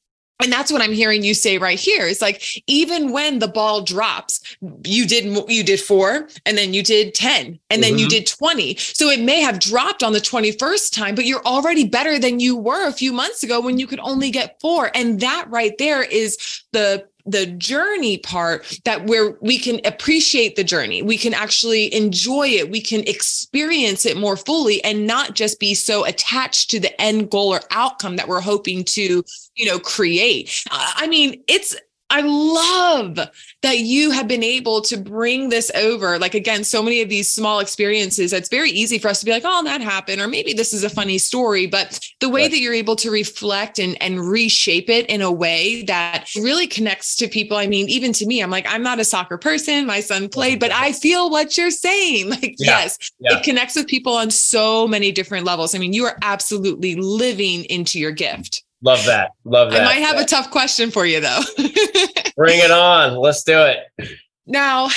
[0.42, 2.07] And that's what I'm hearing you say right here.
[2.07, 6.83] It's like even when the ball drops, you did you did 4 and then you
[6.83, 8.01] did 10 and then mm-hmm.
[8.01, 8.77] you did 20.
[8.77, 12.55] So it may have dropped on the 21st time, but you're already better than you
[12.55, 14.90] were a few months ago when you could only get 4.
[14.94, 20.65] And that right there is the the journey part that where we can appreciate the
[20.65, 21.03] journey.
[21.03, 22.71] We can actually enjoy it.
[22.71, 27.31] We can experience it more fully and not just be so attached to the end
[27.31, 29.25] goal or outcome that we're hoping to
[29.57, 30.65] you know create.
[30.71, 31.77] I mean it's
[32.17, 33.19] I love
[33.61, 36.19] that you have been able to bring this over.
[36.19, 39.33] Like, again, so many of these small experiences, it's very easy for us to be
[39.33, 41.67] like, oh, that happened, or maybe this is a funny story.
[41.67, 42.51] But the way right.
[42.51, 47.17] that you're able to reflect and, and reshape it in a way that really connects
[47.17, 47.59] to people.
[47.59, 49.85] I mean, even to me, I'm like, I'm not a soccer person.
[49.85, 52.31] My son played, but I feel what you're saying.
[52.37, 52.81] Like, yeah.
[52.81, 53.39] yes, yeah.
[53.39, 55.75] it connects with people on so many different levels.
[55.75, 58.65] I mean, you are absolutely living into your gift.
[58.83, 59.33] Love that.
[59.45, 59.83] Love that.
[59.83, 61.41] I might have a tough question for you though.
[62.37, 63.17] Bring it on.
[63.17, 64.11] Let's do it.
[64.47, 64.89] Now,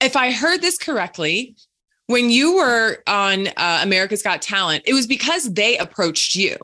[0.00, 1.56] if I heard this correctly,
[2.06, 6.56] when you were on uh, America's Got Talent, it was because they approached you.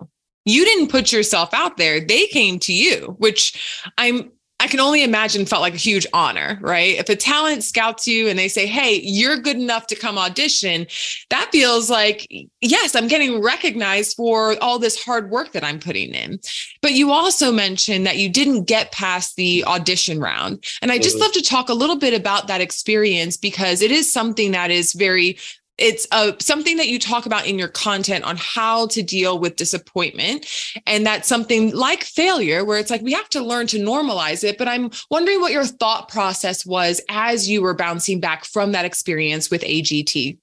[0.44, 2.00] You didn't put yourself out there.
[2.00, 4.30] They came to you, which I'm
[4.62, 6.96] I can only imagine felt like a huge honor, right?
[6.96, 10.86] If a talent scouts you and they say, Hey, you're good enough to come audition,
[11.30, 12.28] that feels like,
[12.60, 16.38] yes, I'm getting recognized for all this hard work that I'm putting in.
[16.80, 20.62] But you also mentioned that you didn't get past the audition round.
[20.80, 21.22] And I just mm-hmm.
[21.22, 24.92] love to talk a little bit about that experience because it is something that is
[24.92, 25.38] very
[25.78, 29.38] it's a, uh, something that you talk about in your content on how to deal
[29.38, 30.46] with disappointment.
[30.86, 34.58] And that's something like failure, where it's like we have to learn to normalize it.
[34.58, 38.84] But I'm wondering what your thought process was as you were bouncing back from that
[38.84, 40.38] experience with AGT.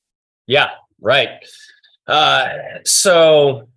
[0.48, 1.30] Yeah, right.
[2.08, 2.50] Uh,
[2.84, 3.70] so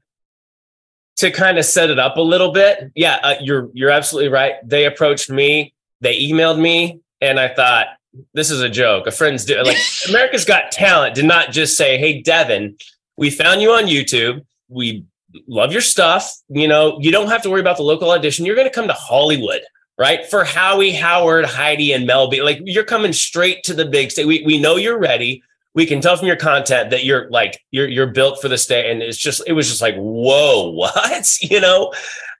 [1.16, 4.54] to kind of set it up a little bit, yeah, uh, you're you're absolutely right.
[4.64, 7.88] They approached me, they emailed me, and I thought,
[8.34, 9.06] this is a joke.
[9.06, 9.76] A friend's do like
[10.08, 12.76] America's Got Talent did not just say, "Hey, Devin,
[13.16, 14.44] we found you on YouTube.
[14.68, 15.04] We
[15.46, 16.32] love your stuff.
[16.48, 18.44] You know, you don't have to worry about the local audition.
[18.44, 19.62] You're going to come to Hollywood."
[19.98, 22.42] Right for Howie, Howard, Heidi, and Mel B.
[22.42, 24.26] Like you're coming straight to the big stage.
[24.26, 25.42] We we know you're ready.
[25.74, 28.90] We can tell from your content that you're like you're you're built for the stage.
[28.90, 31.92] And it's just it was just like whoa, what you know?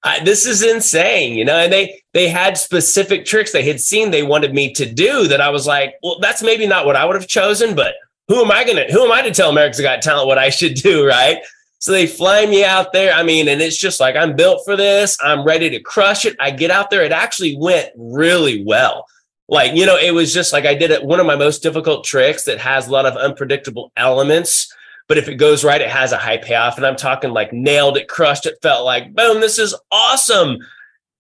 [0.05, 1.57] I, this is insane, you know.
[1.57, 5.41] And they they had specific tricks they had seen they wanted me to do that
[5.41, 7.95] I was like, well, that's maybe not what I would have chosen, but
[8.29, 10.75] who am I gonna who am I to tell America's Got Talent what I should
[10.75, 11.39] do, right?
[11.79, 13.13] So they fly me out there.
[13.13, 15.17] I mean, and it's just like I'm built for this.
[15.23, 16.37] I'm ready to crush it.
[16.39, 17.03] I get out there.
[17.03, 19.07] It actually went really well.
[19.49, 21.05] Like, you know, it was just like I did it.
[21.05, 24.73] One of my most difficult tricks that has a lot of unpredictable elements
[25.09, 26.77] but if it goes right, it has a high payoff.
[26.77, 30.59] And I'm talking like nailed it, crushed it, felt like, boom, this is awesome.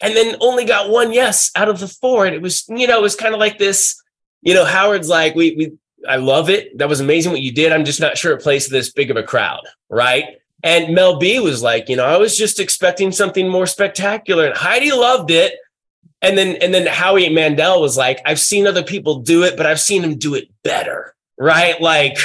[0.00, 2.26] And then only got one yes out of the four.
[2.26, 4.02] And it was, you know, it was kind of like this,
[4.40, 5.72] you know, Howard's like, we, we,
[6.08, 6.76] I love it.
[6.78, 7.72] That was amazing what you did.
[7.72, 9.62] I'm just not sure it plays to this big of a crowd.
[9.88, 10.38] Right.
[10.64, 14.46] And Mel B was like, you know, I was just expecting something more spectacular.
[14.46, 15.54] And Heidi loved it.
[16.20, 19.66] And then and then Howie Mandel was like, I've seen other people do it, but
[19.66, 21.14] I've seen them do it better.
[21.36, 21.80] Right.
[21.80, 22.16] Like,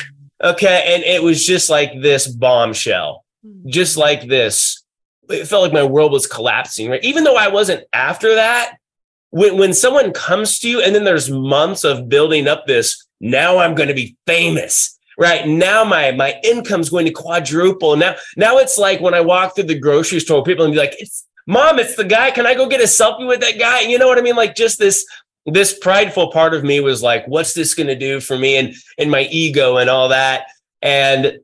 [0.43, 0.93] okay.
[0.93, 3.69] And it was just like this bombshell, hmm.
[3.69, 4.83] just like this.
[5.29, 6.89] It felt like my world was collapsing.
[6.89, 7.03] Right.
[7.03, 8.77] Even though I wasn't after that,
[9.29, 13.57] when, when someone comes to you and then there's months of building up this, now
[13.57, 18.57] I'm going to be famous right now my my income's going to quadruple now now
[18.57, 21.79] it's like when i walk through the grocery store people and be like it's mom
[21.79, 24.17] it's the guy can i go get a selfie with that guy you know what
[24.17, 25.05] i mean like just this
[25.47, 28.75] this prideful part of me was like what's this going to do for me and
[28.97, 30.47] and my ego and all that?
[30.81, 31.39] And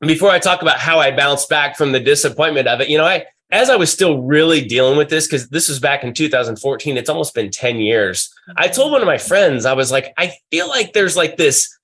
[0.00, 3.04] before i talk about how i bounced back from the disappointment of it you know
[3.04, 6.96] i as i was still really dealing with this because this was back in 2014
[6.96, 10.32] it's almost been 10 years i told one of my friends i was like i
[10.50, 11.78] feel like there's like this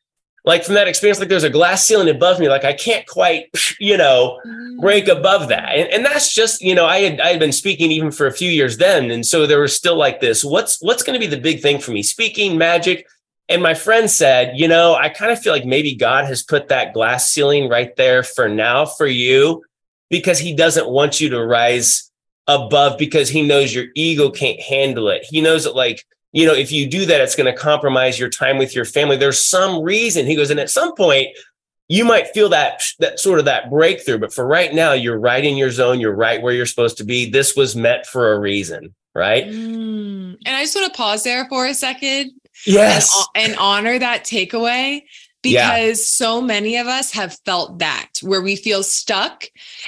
[0.44, 3.46] like from that experience, like there's a glass ceiling above me, like I can't quite,
[3.80, 4.40] you know,
[4.80, 5.16] break mm.
[5.16, 5.70] above that.
[5.70, 8.32] And, and that's just, you know, I had I had been speaking even for a
[8.32, 9.10] few years then.
[9.10, 11.78] And so there was still like this, what's what's going to be the big thing
[11.78, 12.02] for me?
[12.02, 13.06] Speaking, magic.
[13.48, 16.68] And my friend said, you know, I kind of feel like maybe God has put
[16.68, 19.62] that glass ceiling right there for now for you
[20.08, 22.10] because he doesn't want you to rise
[22.46, 25.24] above because he knows your ego can't handle it.
[25.24, 28.30] He knows that like you know, if you do that, it's going to compromise your
[28.30, 29.16] time with your family.
[29.16, 30.26] There's some reason.
[30.26, 31.28] He goes, and at some point,
[31.88, 35.44] you might feel that that sort of that breakthrough, but for right now, you're right
[35.44, 36.00] in your zone.
[36.00, 37.28] You're right where you're supposed to be.
[37.28, 39.44] This was meant for a reason, right?
[39.46, 40.38] Mm.
[40.46, 42.32] And I just want to pause there for a second.
[42.66, 45.02] Yes, and, and honor that takeaway
[45.42, 45.92] because yeah.
[45.92, 49.44] so many of us have felt that where we feel stuck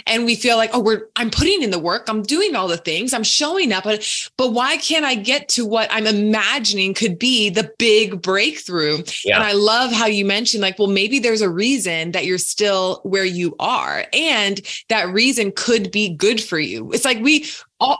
[0.06, 2.76] and we feel like oh we're i'm putting in the work i'm doing all the
[2.76, 7.18] things i'm showing up but but why can't i get to what i'm imagining could
[7.18, 9.36] be the big breakthrough yeah.
[9.36, 13.00] and i love how you mentioned like well maybe there's a reason that you're still
[13.04, 17.46] where you are and that reason could be good for you it's like we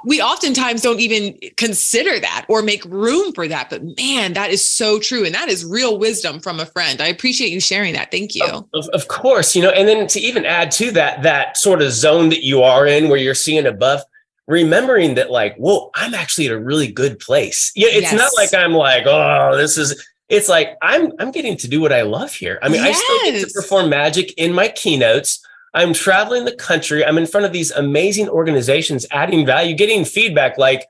[0.05, 3.71] we oftentimes don't even consider that or make room for that.
[3.71, 5.25] But man, that is so true.
[5.25, 7.01] And that is real wisdom from a friend.
[7.01, 8.11] I appreciate you sharing that.
[8.11, 8.45] Thank you.
[8.73, 11.84] Of, of course, you know, and then to even add to that, that sort of
[11.91, 14.03] zone that you are in where you're seeing above,
[14.47, 17.73] remembering that like, whoa, I'm actually at a really good place.
[17.75, 17.89] Yeah.
[17.91, 18.15] It's yes.
[18.15, 21.93] not like I'm like, oh, this is, it's like I'm I'm getting to do what
[21.93, 22.59] I love here.
[22.63, 22.97] I mean, yes.
[22.99, 25.45] I still get to perform magic in my keynotes.
[25.75, 27.05] I'm traveling the country.
[27.05, 30.87] I'm in front of these amazing organizations, adding value, getting feedback like,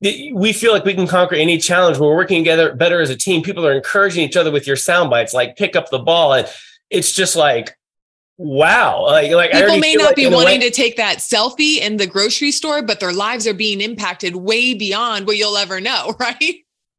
[0.00, 1.98] we feel like we can conquer any challenge.
[1.98, 3.42] We're working together better as a team.
[3.42, 6.34] People are encouraging each other with your sound bites, like pick up the ball.
[6.34, 6.48] And
[6.90, 7.76] it's just like,
[8.38, 9.04] wow.
[9.04, 12.06] Like, like people may not like be wanting way- to take that selfie in the
[12.06, 16.56] grocery store, but their lives are being impacted way beyond what you'll ever know, right?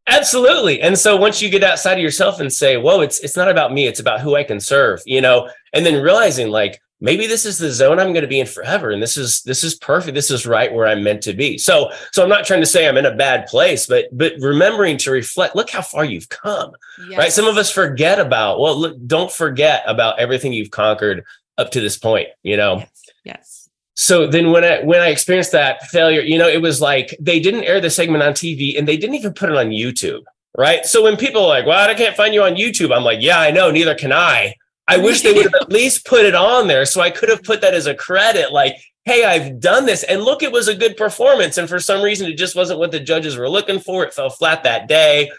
[0.07, 0.81] Absolutely.
[0.81, 3.71] And so once you get outside of yourself and say, whoa, it's it's not about
[3.71, 7.45] me, it's about who I can serve, you know, and then realizing like maybe this
[7.45, 8.89] is the zone I'm going to be in forever.
[8.89, 10.15] And this is this is perfect.
[10.15, 11.59] This is right where I'm meant to be.
[11.59, 14.97] So so I'm not trying to say I'm in a bad place, but but remembering
[14.99, 16.71] to reflect, look how far you've come.
[17.07, 17.19] Yes.
[17.19, 17.31] Right.
[17.31, 21.23] Some of us forget about, well, look, don't forget about everything you've conquered
[21.57, 22.77] up to this point, you know?
[22.77, 23.01] Yes.
[23.25, 23.69] yes.
[23.95, 27.39] So then when I when I experienced that failure, you know, it was like they
[27.39, 30.23] didn't air the segment on TV and they didn't even put it on YouTube.
[30.57, 30.85] Right.
[30.85, 33.39] So when people are like, well, I can't find you on YouTube, I'm like, yeah,
[33.39, 34.55] I know, neither can I.
[34.87, 36.85] I wish they would have at least put it on there.
[36.85, 38.75] So I could have put that as a credit, like,
[39.05, 40.03] hey, I've done this.
[40.03, 41.57] And look, it was a good performance.
[41.57, 44.03] And for some reason, it just wasn't what the judges were looking for.
[44.03, 45.29] It fell flat that day.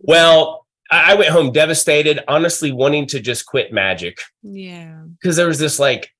[0.00, 4.20] Well, I went home devastated, honestly, wanting to just quit magic.
[4.42, 5.02] Yeah.
[5.12, 6.12] Because there was this like,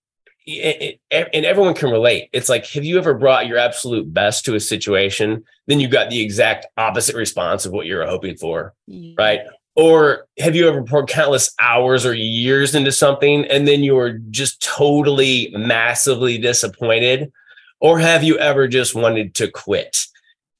[0.46, 2.30] it, it, and everyone can relate.
[2.32, 5.44] It's like, have you ever brought your absolute best to a situation?
[5.66, 9.14] Then you got the exact opposite response of what you were hoping for, yeah.
[9.18, 9.40] right?
[9.76, 14.62] Or have you ever poured countless hours or years into something and then you're just
[14.62, 17.32] totally massively disappointed?
[17.80, 19.96] Or have you ever just wanted to quit?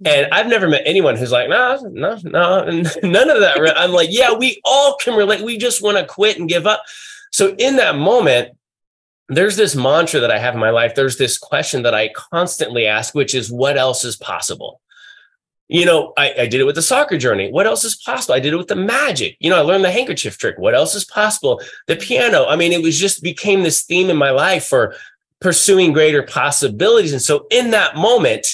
[0.04, 3.74] And I've never met anyone who's like, no, no, no, none of that.
[3.76, 5.42] I'm like, yeah, we all can relate.
[5.42, 6.82] We just want to quit and give up.
[7.32, 8.56] So in that moment,
[9.28, 10.94] there's this mantra that I have in my life.
[10.94, 14.80] There's this question that I constantly ask, which is, what else is possible?
[15.70, 17.48] You know, I, I, did it with the soccer journey.
[17.48, 18.34] What else is possible?
[18.34, 19.36] I did it with the magic.
[19.38, 20.58] You know, I learned the handkerchief trick.
[20.58, 21.60] What else is possible?
[21.86, 22.44] The piano.
[22.46, 24.96] I mean, it was just became this theme in my life for
[25.40, 27.12] pursuing greater possibilities.
[27.12, 28.48] And so in that moment,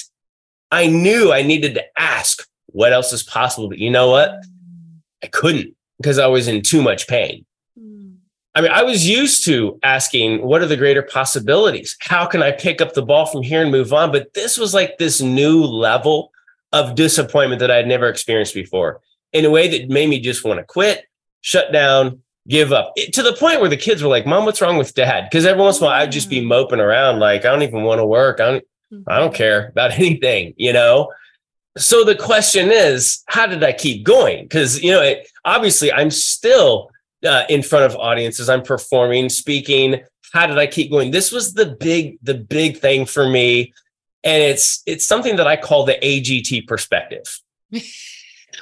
[0.71, 3.67] I knew I needed to ask what else is possible.
[3.67, 4.29] But you know what?
[4.29, 4.99] Mm.
[5.23, 7.47] I couldn't because I was in too much pain.
[7.79, 8.17] Mm.
[8.53, 11.97] I mean, I was used to asking, what are the greater possibilities?
[11.99, 14.11] How can I pick up the ball from here and move on?
[14.11, 16.31] But this was like this new level
[16.71, 19.01] of disappointment that I had never experienced before
[19.33, 21.05] in a way that made me just want to quit,
[21.41, 24.61] shut down, give up it, to the point where the kids were like, Mom, what's
[24.61, 25.27] wrong with dad?
[25.29, 27.83] Because every once in a while I'd just be moping around, like, I don't even
[27.83, 28.39] want to work.
[28.39, 28.65] I don't,
[29.07, 31.11] I don't care about anything, you know?
[31.77, 34.45] So the question is, how did I keep going?
[34.45, 36.89] Because, you know, it, obviously I'm still
[37.25, 40.01] uh, in front of audiences, I'm performing, speaking.
[40.33, 41.11] How did I keep going?
[41.11, 43.73] This was the big, the big thing for me.
[44.23, 47.39] And it's it's something that I call the AGT perspective.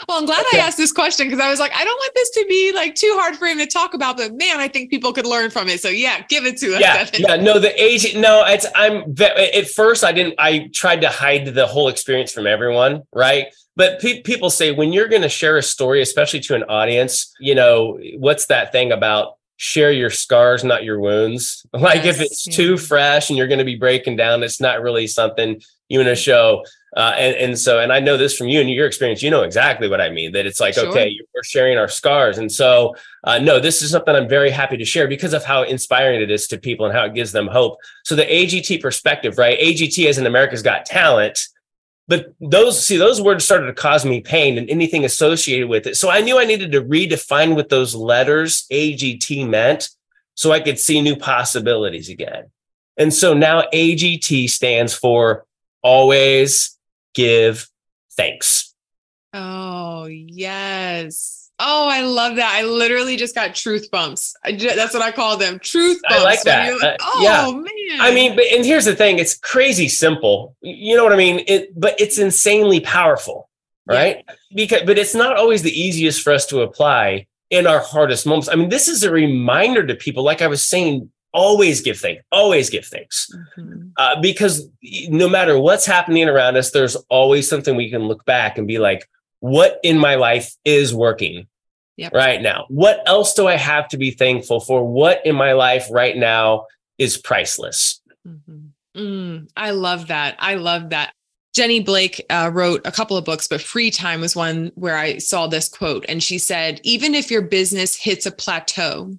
[0.07, 0.59] Well, I'm glad okay.
[0.59, 2.95] I asked this question because I was like, I don't want this to be like
[2.95, 5.69] too hard for him to talk about, but man, I think people could learn from
[5.69, 5.81] it.
[5.81, 6.81] So yeah, give it to us.
[6.81, 7.35] Yeah, yeah.
[7.37, 8.15] No, the age.
[8.15, 10.35] No, it's I'm at first I didn't.
[10.37, 13.47] I tried to hide the whole experience from everyone, right?
[13.75, 17.33] But pe- people say when you're going to share a story, especially to an audience,
[17.39, 21.65] you know, what's that thing about share your scars, not your wounds.
[21.73, 22.55] Like yes, if it's yeah.
[22.55, 26.07] too fresh and you're going to be breaking down, it's not really something you want
[26.07, 26.63] to show.
[26.95, 29.43] Uh, and, and so, and I know this from you and your experience, you know
[29.43, 30.87] exactly what I mean, that it's like, sure.
[30.87, 32.37] okay, we're sharing our scars.
[32.37, 32.95] And so,
[33.25, 36.31] uh, no, this is something I'm very happy to share because of how inspiring it
[36.31, 37.77] is to people and how it gives them hope.
[38.05, 39.59] So the AGT perspective, right?
[39.59, 41.37] AGT as in America's Got Talent,
[42.07, 45.95] but those, see, those words started to cause me pain and anything associated with it.
[45.95, 49.89] So I knew I needed to redefine what those letters AGT meant
[50.35, 52.51] so I could see new possibilities again.
[52.97, 55.45] And so now AGT stands for
[55.81, 56.77] always
[57.13, 57.67] give
[58.13, 58.73] thanks.
[59.33, 61.44] Oh, yes.
[61.59, 62.53] Oh, I love that.
[62.53, 64.35] I literally just got truth bumps.
[64.57, 65.57] Just, that's what I call them.
[65.59, 66.21] Truth bumps.
[66.21, 66.73] I like that.
[66.73, 67.51] Like, uh, oh, yeah.
[67.51, 68.01] man.
[68.01, 70.55] I mean, but, and here's the thing it's crazy simple.
[70.61, 71.43] You know what I mean?
[71.47, 73.49] It, but it's insanely powerful,
[73.85, 74.23] right?
[74.27, 74.35] Yeah.
[74.53, 78.49] Because, but it's not always the easiest for us to apply in our hardest moments.
[78.49, 82.23] I mean, this is a reminder to people, like I was saying always give thanks
[82.31, 83.89] always give thanks mm-hmm.
[83.97, 84.69] uh, because
[85.09, 88.79] no matter what's happening around us there's always something we can look back and be
[88.79, 89.05] like
[89.45, 91.47] what in my life is working
[91.97, 92.13] yep.
[92.13, 95.87] right now what else do i have to be thankful for what in my life
[95.91, 96.65] right now
[96.97, 98.67] is priceless mm-hmm.
[98.99, 101.13] mm, i love that i love that
[101.55, 105.19] Jenny Blake uh, wrote a couple of books, but Free Time was one where I
[105.19, 106.03] saw this quote.
[106.09, 109.17] And she said, Even if your business hits a plateau,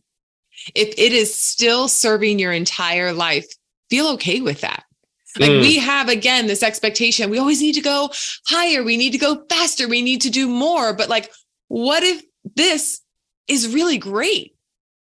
[0.74, 3.46] if it is still serving your entire life,
[3.88, 4.84] feel okay with that.
[5.38, 5.60] Like mm.
[5.60, 8.10] we have again this expectation, we always need to go
[8.46, 10.92] higher, we need to go faster, we need to do more.
[10.92, 11.32] But like,
[11.68, 12.22] what if
[12.54, 13.00] this
[13.48, 14.54] is really great?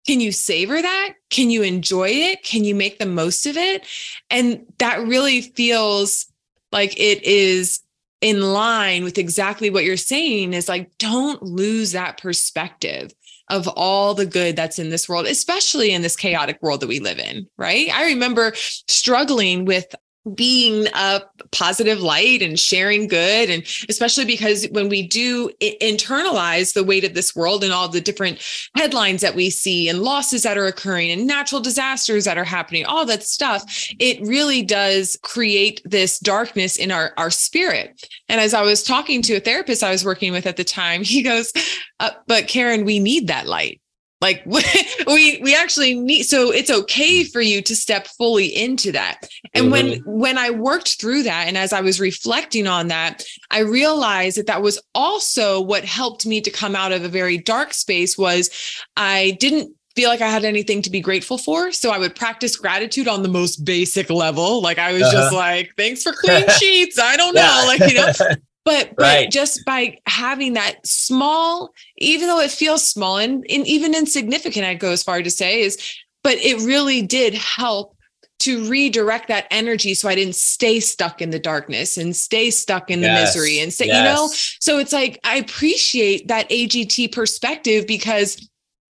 [0.07, 1.15] Can you savor that?
[1.29, 2.43] Can you enjoy it?
[2.43, 3.87] Can you make the most of it?
[4.31, 6.27] And that really feels
[6.73, 7.81] like it is
[8.21, 13.13] in line with exactly what you're saying is like, don't lose that perspective
[13.49, 17.01] of all the good that's in this world, especially in this chaotic world that we
[17.01, 17.91] live in, right?
[17.93, 19.95] I remember struggling with
[20.35, 23.49] being a positive light and sharing good.
[23.49, 28.01] And especially because when we do internalize the weight of this world and all the
[28.01, 28.43] different
[28.77, 32.85] headlines that we see and losses that are occurring and natural disasters that are happening
[32.85, 38.07] all that stuff it really does create this darkness in our our spirit.
[38.29, 41.03] And as i was talking to a therapist i was working with at the time
[41.05, 41.53] he goes
[42.01, 43.81] uh, but karen we need that light
[44.21, 44.43] like
[45.07, 49.67] we we actually need so it's okay for you to step fully into that and
[49.67, 49.73] mm-hmm.
[49.73, 54.37] when when i worked through that and as i was reflecting on that i realized
[54.37, 58.17] that that was also what helped me to come out of a very dark space
[58.17, 58.51] was
[58.97, 61.73] i didn't feel like I had anything to be grateful for.
[61.73, 64.63] So I would practice gratitude on the most basic level.
[64.63, 65.13] Like I was uh-huh.
[65.13, 66.99] just like, thanks for clean sheets.
[66.99, 67.65] I don't know.
[67.67, 68.13] Like, you know,
[68.65, 69.31] but, but right.
[69.31, 74.81] just by having that small, even though it feels small and, and even insignificant, I'd
[74.81, 75.79] go as far to say is,
[76.23, 77.97] but it really did help
[78.41, 82.91] to redirect that energy so I didn't stay stuck in the darkness and stay stuck
[82.91, 83.09] in yes.
[83.09, 83.97] the misery and say, yes.
[83.99, 84.29] you know,
[84.61, 88.49] so it's like I appreciate that AGT perspective because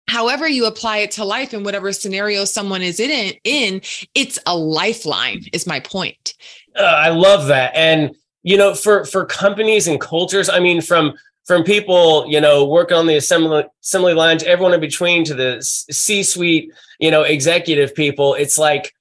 [0.09, 3.83] however you apply it to life and whatever scenario someone is in in,
[4.15, 6.35] it's a lifeline, is my point.
[6.75, 7.73] Uh, I love that.
[7.75, 8.15] And
[8.45, 11.15] you know, for for companies and cultures, I mean, from
[11.47, 15.61] from people, you know, working on the assembly assembly lines, everyone in between to the
[15.63, 18.95] C-suite, you know, executive people, it's like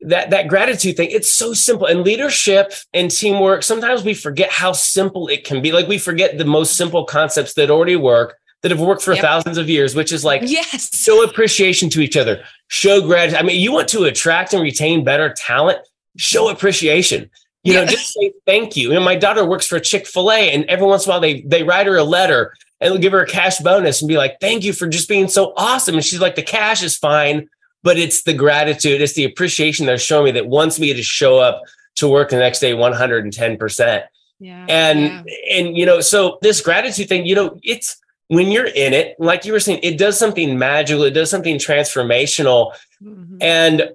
[0.00, 1.10] that that gratitude thing.
[1.10, 1.86] It's so simple.
[1.86, 5.72] And leadership and teamwork, sometimes we forget how simple it can be.
[5.72, 9.22] Like we forget the most simple concepts that already work that have worked for yep.
[9.22, 13.38] thousands of years, which is like yes, show appreciation to each other, show gratitude.
[13.38, 15.80] I mean, you want to attract and retain better talent,
[16.16, 17.30] show appreciation
[17.66, 18.92] you know, just say thank you.
[18.92, 21.40] And my daughter works for Chick Fil A, and every once in a while they
[21.42, 24.64] they write her a letter and give her a cash bonus and be like, "Thank
[24.64, 27.48] you for just being so awesome." And she's like, "The cash is fine,
[27.82, 31.38] but it's the gratitude, it's the appreciation they're showing me that wants me to show
[31.38, 31.62] up
[31.96, 34.04] to work the next day 110 percent."
[34.38, 34.66] Yeah.
[34.68, 35.58] And yeah.
[35.58, 37.96] and you know, so this gratitude thing, you know, it's
[38.28, 41.58] when you're in it, like you were saying, it does something magical, it does something
[41.58, 42.74] transformational.
[43.02, 43.38] Mm-hmm.
[43.40, 43.90] And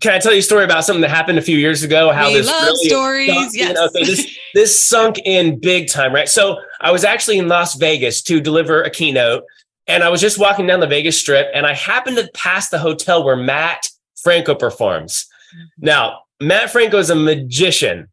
[0.00, 2.10] can I tell you a story about something that happened a few years ago?
[2.10, 3.28] How we this love really stories.
[3.28, 3.68] Sunk, yes.
[3.68, 6.28] You know, so this this sunk in big time, right?
[6.28, 9.44] So I was actually in Las Vegas to deliver a keynote,
[9.86, 12.78] and I was just walking down the Vegas Strip, and I happened to pass the
[12.78, 13.88] hotel where Mat
[14.22, 15.26] Franco performs.
[15.54, 15.86] Mm-hmm.
[15.86, 18.08] Now, Mat Franco is a magician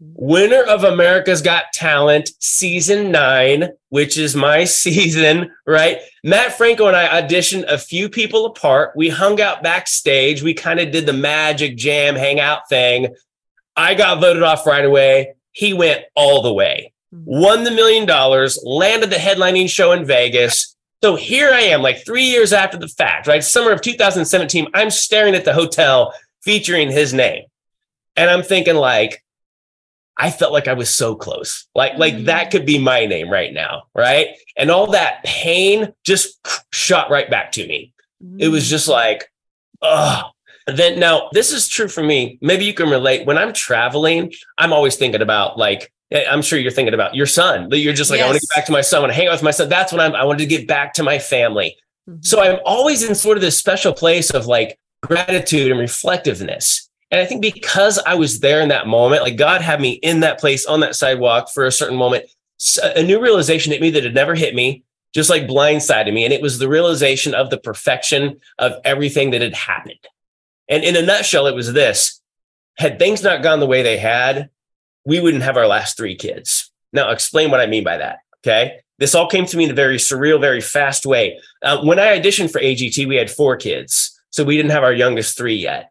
[0.00, 6.00] winner of America's Got Talent season nine, which is my season, right?
[6.24, 8.92] Mat Franco and I auditioned a few people apart.
[8.96, 10.42] We hung out backstage.
[10.42, 13.14] We kind of did the magic jam hangout thing.
[13.76, 15.34] I got voted off right away.
[15.52, 17.22] He went all the way, hmm.
[17.24, 20.74] won the million dollars, landed the headlining show in Vegas.
[21.02, 23.42] So here I am, like three years after the fact, right?
[23.42, 26.12] Summer of 2017, I'm staring at the hotel
[26.42, 27.44] featuring his name.
[28.16, 29.22] And I'm thinking, like,
[30.18, 31.66] I felt like I was so close.
[31.74, 32.00] Like, mm-hmm.
[32.00, 32.24] like mm.
[32.26, 33.84] that could be my name right now.
[33.94, 34.36] Right.
[34.56, 36.38] And all that pain just
[36.72, 37.94] shot right back to me.
[38.22, 38.40] Mm-hmm.
[38.40, 38.70] It was mm.
[38.70, 39.30] just like,
[39.82, 40.30] oh.
[40.66, 42.38] Then now this is true for me.
[42.42, 43.26] Maybe you can relate.
[43.26, 47.68] When I'm traveling, I'm always thinking about like, I'm sure you're thinking about your son.
[47.70, 48.24] You're just like, yes.
[48.24, 48.98] I want to get back to my son.
[48.98, 49.68] I want to hang out with my son.
[49.70, 51.76] That's when I'm, I wanted to get back to my family.
[52.08, 52.20] Mm-hmm.
[52.22, 56.87] So I'm always in sort of this special place of like gratitude and reflectiveness.
[57.10, 60.20] And I think because I was there in that moment, like God had me in
[60.20, 62.26] that place on that sidewalk for a certain moment,
[62.82, 64.84] a new realization hit me that had never hit me,
[65.14, 66.24] just like blindsided me.
[66.24, 70.06] And it was the realization of the perfection of everything that had happened.
[70.68, 72.20] And in a nutshell, it was this
[72.76, 74.50] had things not gone the way they had,
[75.04, 76.70] we wouldn't have our last three kids.
[76.92, 78.18] Now, explain what I mean by that.
[78.44, 78.80] Okay.
[78.98, 81.40] This all came to me in a very surreal, very fast way.
[81.62, 84.20] Uh, when I auditioned for AGT, we had four kids.
[84.30, 85.90] So we didn't have our youngest three yet.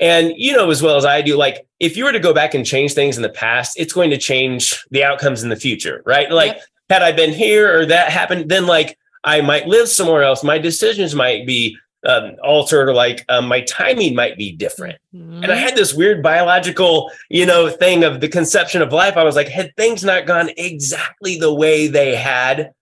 [0.00, 2.54] And you know as well as I do, like if you were to go back
[2.54, 6.02] and change things in the past, it's going to change the outcomes in the future,
[6.06, 6.30] right?
[6.30, 6.62] Like yep.
[6.90, 10.44] had I been here or that happened, then like I might live somewhere else.
[10.44, 11.76] My decisions might be
[12.06, 14.98] um, altered or like um, my timing might be different.
[15.14, 15.42] Mm-hmm.
[15.42, 19.16] And I had this weird biological, you know, thing of the conception of life.
[19.16, 22.72] I was like, had things not gone exactly the way they had,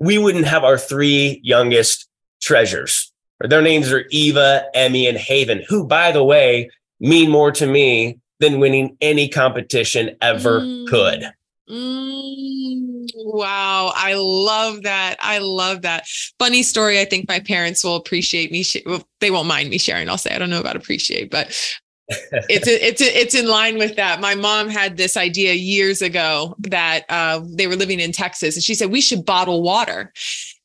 [0.00, 2.08] we wouldn't have our three youngest
[2.40, 6.70] treasures their names are Eva, Emmy, and Haven, who, by the way,
[7.00, 10.88] mean more to me than winning any competition ever mm.
[10.88, 11.30] could.
[11.68, 13.92] Mm, wow.
[13.94, 15.16] I love that.
[15.20, 16.06] I love that.
[16.38, 17.00] Funny story.
[17.00, 18.62] I think my parents will appreciate me.
[18.62, 20.08] Sh- well, they won't mind me sharing.
[20.08, 21.48] I'll say, I don't know about appreciate, but
[22.08, 24.20] it's a, it's a, it's in line with that.
[24.20, 28.62] My mom had this idea years ago that uh, they were living in Texas, and
[28.62, 30.12] she said we should bottle water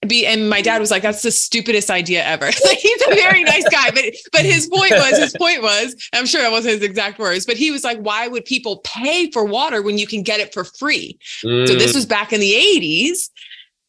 [0.08, 2.45] be and my dad was like that's the stupidest idea ever.
[2.66, 6.26] Like he's a very nice guy but but his point was his point was i'm
[6.26, 9.43] sure that wasn't his exact words but he was like why would people pay for
[9.45, 11.20] water when you can get it for free?
[11.43, 11.68] Mm.
[11.68, 13.30] so this was back in the 80s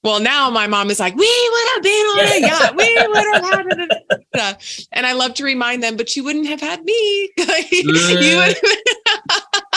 [0.03, 2.77] well now my mom is like we would have been on a yacht.
[2.77, 3.67] We would have had
[4.35, 4.87] it.
[4.93, 7.31] And i love to remind them but you wouldn't have had me.
[7.39, 8.23] Mm.
[8.23, 8.57] you would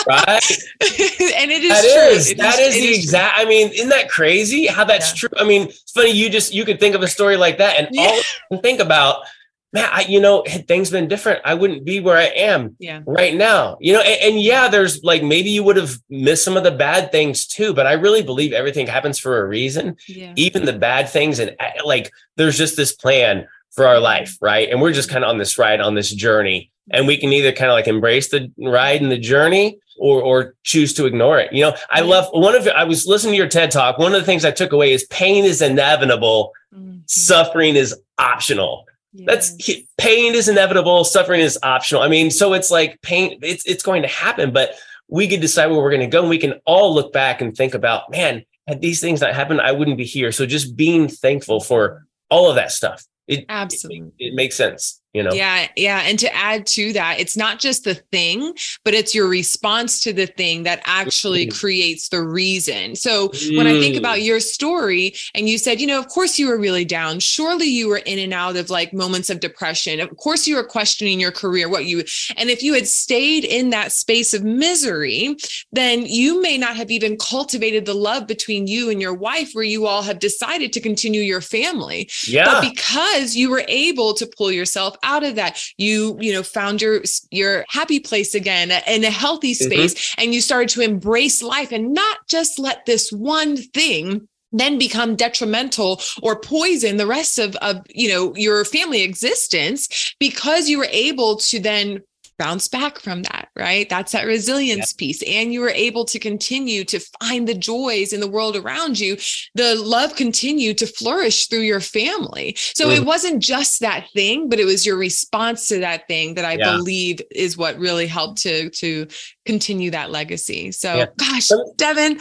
[0.08, 0.28] right?
[0.28, 2.16] and it is that true.
[2.16, 3.36] Is, that is, is the exact.
[3.36, 3.46] True.
[3.46, 4.68] I mean, isn't that crazy?
[4.68, 5.30] How that's yeah.
[5.30, 5.38] true.
[5.38, 6.12] I mean, it's funny.
[6.12, 8.20] You just you could think of a story like that, and yeah.
[8.52, 9.26] all think about.
[9.74, 13.02] Man, I, you know, had things been different, I wouldn't be where I am yeah.
[13.06, 13.76] right now.
[13.82, 16.72] You know, and, and yeah, there's like maybe you would have missed some of the
[16.72, 19.98] bad things too, but I really believe everything happens for a reason.
[20.08, 20.32] Yeah.
[20.38, 24.70] Even the bad things, and uh, like there's just this plan for our life, right?
[24.70, 27.52] And we're just kind of on this ride, on this journey, and we can either
[27.52, 31.52] kind of like embrace the ride and the journey, or or choose to ignore it.
[31.54, 33.98] You know, I love one of I was listening to your TED talk.
[33.98, 37.00] One of the things I took away is pain is inevitable, mm-hmm.
[37.06, 38.86] suffering is optional.
[39.14, 39.28] Yes.
[39.28, 42.02] That's pain is inevitable, suffering is optional.
[42.02, 44.76] I mean, so it's like pain, it's it's going to happen, but
[45.08, 47.56] we can decide where we're going to go and we can all look back and
[47.56, 50.32] think about, man, had these things not happened, I wouldn't be here.
[50.32, 53.06] So just being thankful for all of that stuff.
[53.28, 57.20] It absolutely it, it makes sense you know yeah yeah and to add to that
[57.20, 58.54] it's not just the thing
[58.84, 61.58] but it's your response to the thing that actually mm.
[61.58, 63.56] creates the reason so mm.
[63.56, 64.26] when i think about mm.
[64.26, 67.88] your story and you said you know of course you were really down surely you
[67.88, 71.32] were in and out of like moments of depression of course you were questioning your
[71.32, 72.04] career what you
[72.36, 75.38] and if you had stayed in that space of misery
[75.72, 79.64] then you may not have even cultivated the love between you and your wife where
[79.64, 84.28] you all have decided to continue your family yeah but because you were able to
[84.28, 87.02] pull yourself out of that you you know found your
[87.32, 89.72] your happy place again in a healthy mm-hmm.
[89.72, 90.22] space mm-hmm.
[90.22, 95.16] and you started to embrace life and not just let this one thing then become
[95.16, 100.88] detrimental or poison the rest of, of you know your family existence because you were
[100.92, 102.02] able to then
[102.38, 103.90] bounce back from that, right?
[103.90, 104.98] That's that resilience yep.
[104.98, 105.24] piece.
[105.24, 109.18] And you were able to continue to find the joys in the world around you.
[109.56, 112.56] The love continued to flourish through your family.
[112.58, 112.98] So mm.
[112.98, 116.54] it wasn't just that thing, but it was your response to that thing that I
[116.54, 116.76] yeah.
[116.76, 119.08] believe is what really helped to to
[119.46, 120.72] continue that legacy.
[120.72, 121.06] So yeah.
[121.18, 122.20] gosh, Devin.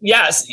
[0.00, 0.46] Yes.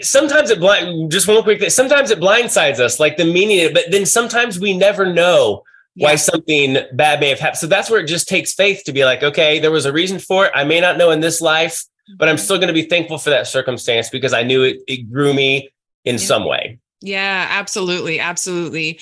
[0.00, 1.70] Sometimes it blind just one quick thing.
[1.70, 5.62] Sometimes it blindsides us, like the meaning, but then sometimes we never know
[5.96, 7.58] why something bad may have happened.
[7.58, 10.18] So that's where it just takes faith to be like, okay, there was a reason
[10.18, 10.52] for it.
[10.54, 11.82] I may not know in this life,
[12.18, 12.44] but I'm mm-hmm.
[12.44, 15.70] still going to be thankful for that circumstance because I knew it, it grew me
[16.04, 16.20] in yeah.
[16.20, 16.78] some way.
[17.00, 18.20] Yeah, absolutely.
[18.20, 19.00] Absolutely.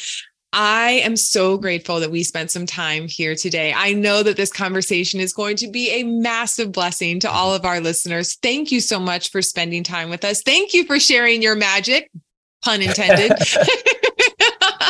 [0.53, 3.74] I am so grateful that we spent some time here today.
[3.76, 7.64] I know that this conversation is going to be a massive blessing to all of
[7.64, 8.36] our listeners.
[8.40, 10.42] Thank you so much for spending time with us.
[10.42, 12.09] Thank you for sharing your magic,
[12.62, 13.32] pun intended.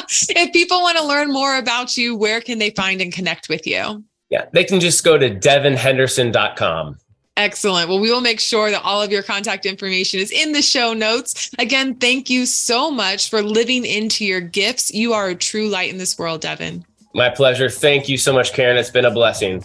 [0.30, 3.66] if people want to learn more about you, where can they find and connect with
[3.66, 4.04] you?
[4.30, 6.98] Yeah, they can just go to devinhenderson.com.
[7.36, 7.88] Excellent.
[7.88, 10.92] Well, we will make sure that all of your contact information is in the show
[10.92, 11.50] notes.
[11.58, 14.94] Again, thank you so much for living into your gifts.
[14.94, 16.84] You are a true light in this world, Devin.
[17.12, 17.68] My pleasure.
[17.68, 18.76] Thank you so much, Karen.
[18.76, 19.64] It's been a blessing.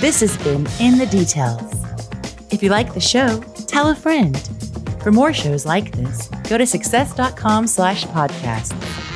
[0.00, 1.74] This has been In the Details.
[2.52, 4.34] If you like the show, tell a friend.
[5.02, 9.09] For more shows like this, go to success.com slash podcast